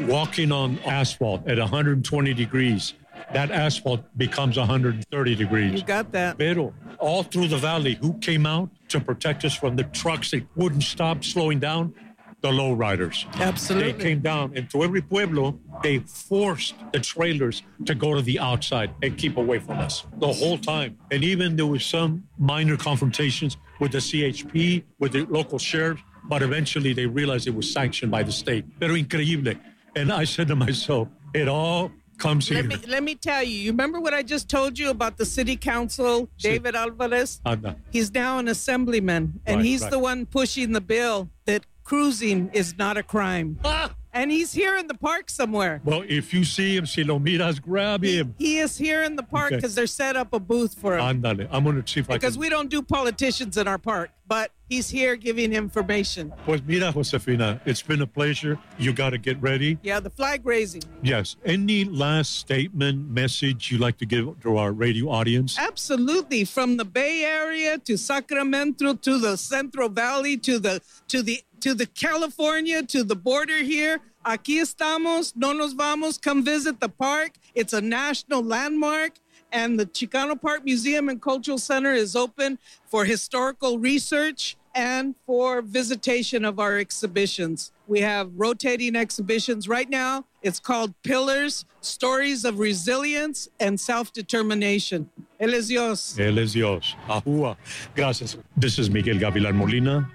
[0.00, 2.94] walking on asphalt at 120 degrees,
[3.32, 5.72] that asphalt becomes 130 degrees.
[5.80, 6.38] you got that.
[6.38, 10.46] Pero all through the valley, who came out to protect us from the trucks that
[10.56, 11.94] wouldn't stop slowing down?
[12.40, 13.24] The lowriders.
[13.40, 13.92] Absolutely.
[13.92, 18.38] They came down, and to every pueblo, they forced the trailers to go to the
[18.38, 20.98] outside and keep away from us the whole time.
[21.10, 26.42] And even there was some minor confrontations with the CHP, with the local sheriffs, but
[26.42, 28.66] eventually they realized it was sanctioned by the state.
[28.78, 29.58] Pero increíble.
[29.96, 32.58] And I said to myself, it all comes here.
[32.62, 33.56] Let me let me tell you.
[33.56, 36.42] You remember what I just told you about the city council, Sí.
[36.42, 37.40] David Alvarez?
[37.44, 37.76] Anda.
[37.90, 39.90] He's now an assemblyman, and Right, he's right.
[39.90, 43.58] the one pushing the bill that cruising is not a crime.
[43.64, 43.94] Ah!
[44.14, 45.80] And he's here in the park somewhere.
[45.84, 48.34] Well, if you see him, si lo miras, grab him.
[48.38, 49.56] he is here in the park Okay.
[49.56, 51.20] because they're set up a booth for him.
[51.20, 51.48] Ándale.
[51.50, 52.40] I'm going to see if I can Because can.
[52.42, 56.32] we don't do politicians in our park, but he's here giving information.
[56.44, 58.56] Pues mira, Josefina, it's been a pleasure.
[58.78, 59.78] You got to get ready.
[59.82, 60.82] Yeah, the flag raising.
[61.02, 61.34] Yes.
[61.44, 65.58] Any last statement, message you'd like to give to our radio audience?
[65.58, 71.40] Absolutely, from the Bay Area to Sacramento to the Central Valley to the to the
[71.64, 73.98] to the California to the border here.
[74.26, 76.18] Aquí estamos, no nos vamos.
[76.18, 77.32] Come visit the park.
[77.54, 79.12] It's a national landmark,
[79.50, 85.62] and the Chicano Park Museum and Cultural Center is open for historical research and for
[85.62, 87.72] visitation of our exhibitions.
[87.86, 90.26] We have rotating exhibitions right now.
[90.42, 95.08] It's called Pillars Stories of Resilience and Self Determination.
[95.40, 96.14] Él es Dios.
[96.18, 96.94] Él es Dios.
[97.08, 97.56] Ahúa.
[97.94, 98.36] Gracias.
[98.54, 100.06] This is Miguel Gavilan Molina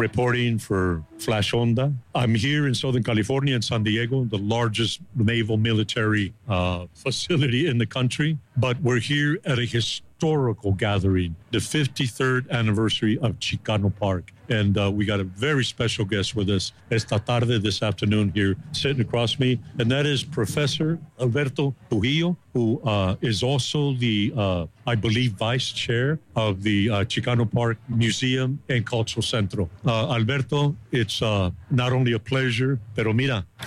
[0.00, 1.94] reporting for Flash Onda.
[2.14, 7.78] I'm here in Southern California in San Diego, the largest naval military uh, facility in
[7.78, 8.38] the country.
[8.56, 14.32] But we're here at a historical gathering, the 53rd anniversary of Chicano Park.
[14.50, 18.56] And uh, we got a very special guest with us esta tarde, this afternoon, here
[18.72, 19.60] sitting across me.
[19.78, 25.70] And that is Professor Alberto Trujillo, who uh, is also the, uh, I believe, vice
[25.70, 29.70] chair of the uh, Chicano Park Museum and Cultural Centro.
[29.86, 33.46] Uh, Alberto, it's uh, not only a pleasure, pero mira,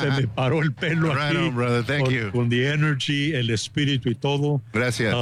[0.00, 1.82] se me paró el pelo Right aquí on, brother.
[1.82, 2.30] Thank con, you.
[2.32, 4.60] con the energy, el espíritu y todo.
[4.72, 5.14] Gracias.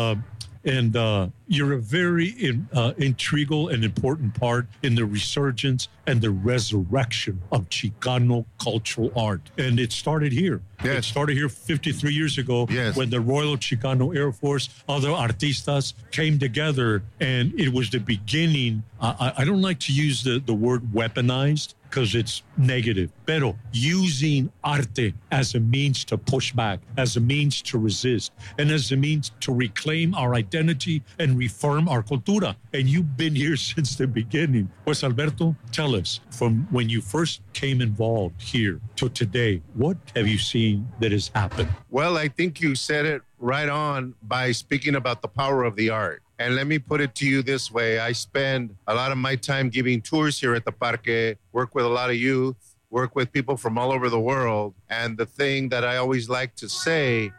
[0.65, 6.21] And uh, you're a very in, uh, integral and important part in the resurgence and
[6.21, 9.41] the resurrection of Chicano cultural art.
[9.57, 10.61] And it started here.
[10.85, 10.99] Yes.
[10.99, 12.97] It started here 53 years ago Yes.
[12.97, 18.83] when the Royal Chicano Air Force, other artistas came together, and it was the beginning.
[19.01, 23.11] I, I- I don't like to use the, the word weaponized because it's negative.
[23.27, 28.71] Pero using arte as a means to push back, as a means to resist, and
[28.71, 32.57] as a means to reclaim our identity and reform our cultura.
[32.73, 34.71] And you've been here since the beginning.
[34.85, 40.27] Pues Alberto, tell us from when you first came involved here to today, what have
[40.27, 41.69] you seen that has happened?
[41.91, 45.91] Well, I think you said it right on by speaking about the power of the
[45.91, 46.23] art.
[46.39, 47.99] And let me put it to you this way.
[47.99, 51.85] I spend a lot of my time giving tours here at the Parque, work with
[51.85, 54.75] a lot of youth, work with people from all over the world.
[54.89, 57.33] And the thing that I always like to say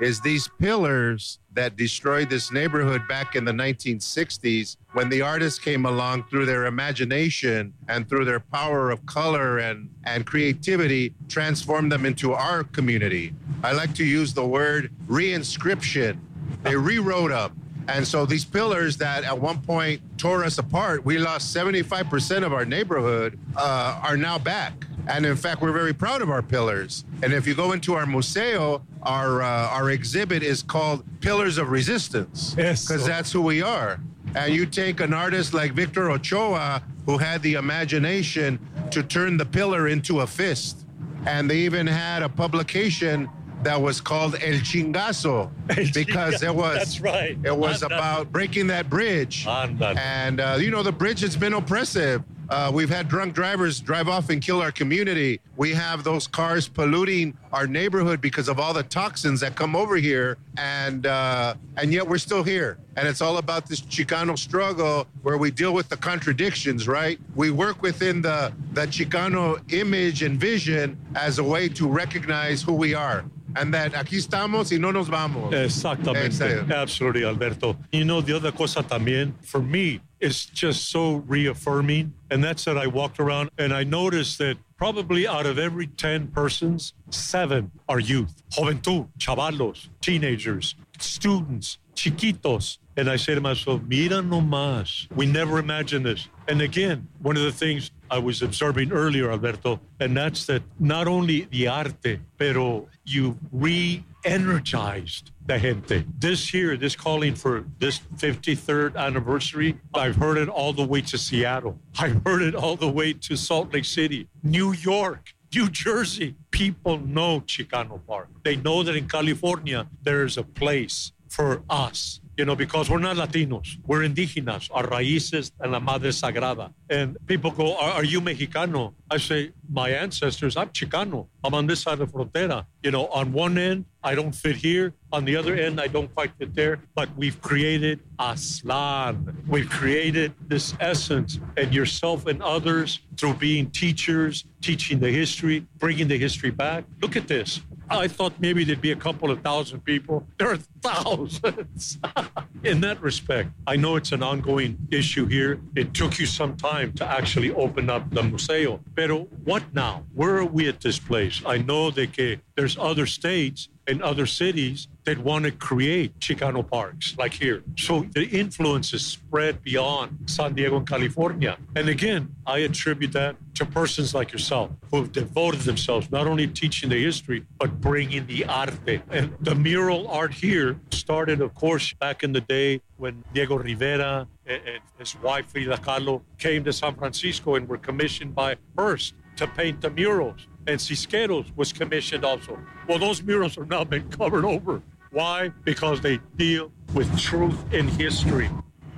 [0.00, 5.86] is these pillars that destroyed this neighborhood back in the 1960s when the artists came
[5.86, 12.06] along through their imagination and through their power of color and, and creativity transformed them
[12.06, 13.32] into our community.
[13.62, 16.18] I like to use the word reinscription.
[16.62, 21.18] They rewrote them and so these pillars that at one point tore us apart we
[21.18, 26.22] lost 75% of our neighborhood uh, are now back and in fact, we're very proud
[26.22, 27.04] of our pillars.
[27.22, 31.70] And if you go into our museo, our uh, our exhibit is called Pillars of
[31.70, 34.00] Resistance because that's who we are.
[34.34, 38.58] And you take an artist like Victor Ochoa, who had the imagination
[38.90, 40.86] to turn the pillar into a fist,
[41.26, 43.28] and they even had a publication
[43.64, 47.36] that was called El Chingazo El because it was That's right.
[47.44, 47.86] it was Ándale.
[47.86, 49.44] about breaking that bridge.
[49.46, 49.96] Ándale.
[49.98, 52.22] And, uh, you know, the bridge has been oppressive.
[52.50, 55.40] Uh, we've had drunk drivers drive off and kill our community.
[55.56, 59.96] We have those cars polluting our neighborhood because of all the toxins that come over
[59.96, 60.36] here.
[60.58, 62.76] And, uh, and yet we're still here.
[62.96, 67.18] And it's all about this Chicano struggle where we deal with the contradictions, right?
[67.34, 72.74] We work within the, the Chicano image and vision as a way to recognize who
[72.74, 73.24] we are.
[73.56, 75.52] And that aquí estamos y no nos vamos.
[75.52, 76.64] Exactamente.
[76.72, 77.76] Absolutely, Alberto.
[77.92, 82.12] You know, the other cosa también, for me, it's just so reaffirming.
[82.30, 86.28] And that's that I walked around and I noticed that probably out of every 10
[86.28, 88.42] persons, seven are youth.
[88.50, 92.78] Juventud, chavalos, teenagers, students, chiquitos.
[92.96, 95.08] And I say to myself, mira nomás.
[95.14, 96.28] We never imagined this.
[96.46, 101.08] And again, one of the things I was observing earlier, Alberto, and that's that not
[101.08, 106.04] only the arte, pero you re-energized the gente.
[106.18, 111.18] This year, this calling for this 53rd anniversary, I've heard it all the way to
[111.18, 111.78] Seattle.
[111.98, 116.36] I've heard it all the way to Salt Lake City, New York, New Jersey.
[116.50, 118.28] People know Chicano Park.
[118.44, 122.98] They know that in California, there is a place for us you know, because we're
[122.98, 126.72] not Latinos, we're indígenas, our raíces and la madre sagrada.
[126.90, 128.94] And people go, are, are you Mexicano?
[129.10, 131.26] I say, my ancestors, I'm Chicano.
[131.42, 132.66] I'm on this side of the frontera.
[132.82, 134.94] You know, on one end, I don't fit here.
[135.12, 136.80] On the other end, I don't quite fit there.
[136.94, 139.34] But we've created Aztlán.
[139.46, 146.08] We've created this essence, and yourself and others through being teachers, teaching the history, bringing
[146.08, 146.84] the history back.
[147.00, 147.60] Look at this.
[147.90, 150.26] I thought maybe there'd be a couple of thousand people.
[150.38, 151.98] There are thousands.
[152.64, 155.60] In that respect, I know it's an ongoing issue here.
[155.74, 158.80] It took you some time to actually open up the museo.
[158.94, 160.04] Pero what now?
[160.14, 161.42] Where are we at this place?
[161.46, 167.14] I know that there's other states and other cities that want to create Chicano parks
[167.18, 167.62] like here.
[167.76, 171.58] So the influence is spread beyond San Diego and California.
[171.76, 176.46] And again, I attribute that to persons like yourself who have devoted themselves not only
[176.46, 179.02] teaching the history, but bringing the arte.
[179.10, 184.26] And the mural art here started, of course, back in the day when Diego Rivera
[184.46, 189.46] and his wife Frida Kahlo came to San Francisco and were commissioned by Hearst to
[189.46, 190.46] paint the murals.
[190.66, 192.58] And Siqueiros was commissioned also.
[192.88, 194.82] Well, those murals have now been covered over.
[195.10, 195.50] Why?
[195.64, 198.50] Because they deal with truth in history.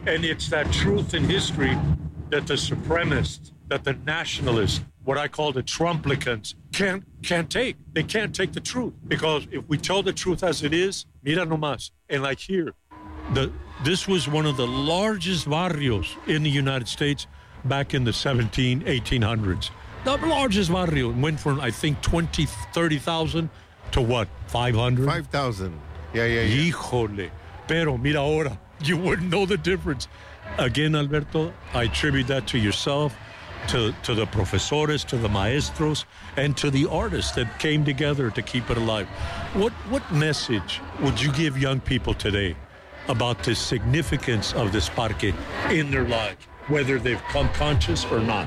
[0.06, 1.76] And it's that truth in history
[2.30, 7.76] that the supremacists, that the nationalists, what I call the Trumplicans, can't can't take.
[7.92, 8.94] They can't take the truth.
[9.06, 11.90] Because if we tell the truth as it is, mira nomás.
[12.08, 12.72] And like here,
[13.34, 13.52] the
[13.84, 17.26] this was one of the largest barrios in the United States
[17.64, 19.70] back in the 17, 1800s.
[20.07, 23.50] The largest barrio went from, I think, 20, 30,000
[23.90, 25.04] to what, 500?
[25.04, 25.80] 5,000.
[26.14, 26.70] Yeah, yeah, yeah.
[26.70, 27.28] Híjole.
[27.66, 30.07] Pero mira ahora, you wouldn't know the difference.
[30.59, 33.16] Again, Alberto, I attribute that to yourself,
[33.66, 36.04] to, to the profesores, to the maestros,
[36.36, 39.09] and to the artists that came together to keep it alive.
[39.54, 42.54] What, what message would you give young people today
[43.09, 45.34] about the significance of this parque
[45.68, 48.46] in their lives, whether they've come conscious or not?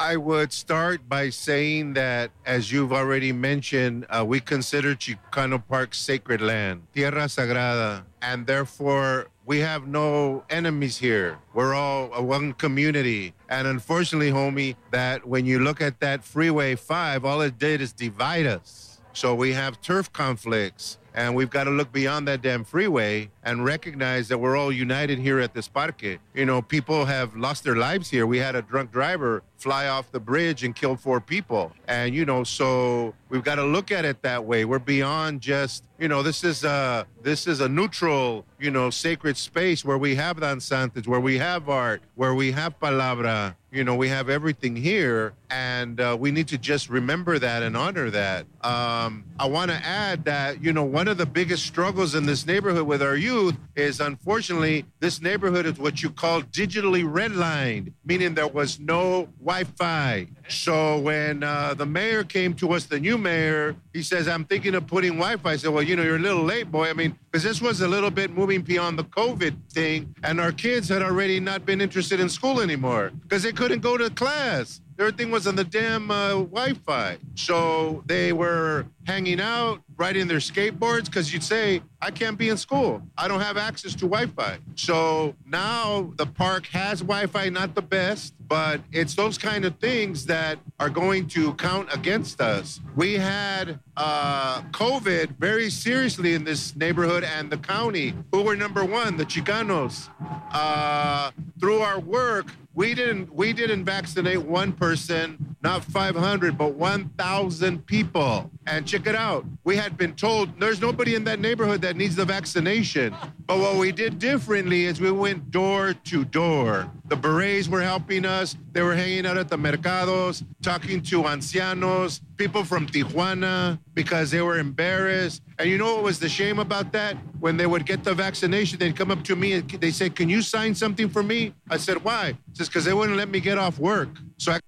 [0.00, 5.92] I would start by saying that, as you've already mentioned, uh, we consider Chicano Park
[5.92, 11.38] sacred land, Tierra Sagrada, and therefore we have no enemies here.
[11.52, 13.34] We're all a one community.
[13.48, 17.92] And unfortunately, homie, that when you look at that Freeway 5, all it did is
[17.92, 19.00] divide us.
[19.14, 20.98] So we have turf conflicts.
[21.18, 25.18] And we've got to look beyond that damn freeway and recognize that we're all united
[25.18, 26.20] here at this parque.
[26.32, 28.24] You know, people have lost their lives here.
[28.24, 31.72] We had a drunk driver fly off the bridge and kill four people.
[31.86, 34.64] And, you know, so we've got to look at it that way.
[34.64, 39.36] We're beyond just, you know, this is a this is a neutral, you know, sacred
[39.36, 43.56] space where we have danzantes, where we have art, where we have palabra.
[43.70, 47.76] You know, we have everything here, and uh, we need to just remember that and
[47.76, 48.46] honor that.
[48.62, 52.44] Um, I want to add that, you know, one of the biggest struggles in this
[52.44, 58.34] neighborhood with our youth is unfortunately, this neighborhood is what you call digitally redlined, meaning
[58.34, 60.26] there was no Wi Fi.
[60.48, 64.74] So when uh, the mayor came to us, the new mayor, he says, I'm thinking
[64.74, 65.52] of putting Wi Fi.
[65.52, 66.90] I said, Well, you know, you're a little late, boy.
[66.90, 70.52] I mean, because this was a little bit moving beyond the COVID thing, and our
[70.52, 74.82] kids had already not been interested in school anymore because they couldn't go to class.
[74.98, 77.18] Everything was on the damn uh, Wi Fi.
[77.36, 82.56] So they were hanging out, riding their skateboards, because you'd say, I can't be in
[82.56, 83.00] school.
[83.16, 84.58] I don't have access to Wi Fi.
[84.74, 89.78] So now the park has Wi Fi, not the best, but it's those kind of
[89.78, 92.80] things that are going to count against us.
[92.96, 98.14] We had uh, COVID very seriously in this neighborhood and the county.
[98.32, 99.16] Who were number one?
[99.16, 100.08] The Chicanos.
[100.50, 101.30] Uh,
[101.60, 102.46] through our work,
[102.78, 108.48] we didn't we didn't vaccinate one person, not 500, but 1,000 people.
[108.68, 109.44] And check it out.
[109.64, 113.16] We had been told there's nobody in that neighborhood that needs the vaccination.
[113.46, 116.88] But what we did differently is we went door to door.
[117.06, 118.56] The berets were helping us.
[118.72, 124.42] They were hanging out at the mercados, talking to ancianos, people from Tijuana, because they
[124.42, 125.42] were embarrassed.
[125.58, 127.16] And you know what was the shame about that?
[127.40, 130.28] When they would get the vaccination, they'd come up to me and they say, Can
[130.28, 131.54] you sign something for me?
[131.70, 132.36] I said, Why?
[132.58, 134.08] Just because they wouldn't let me get off work.
[134.38, 134.58] So I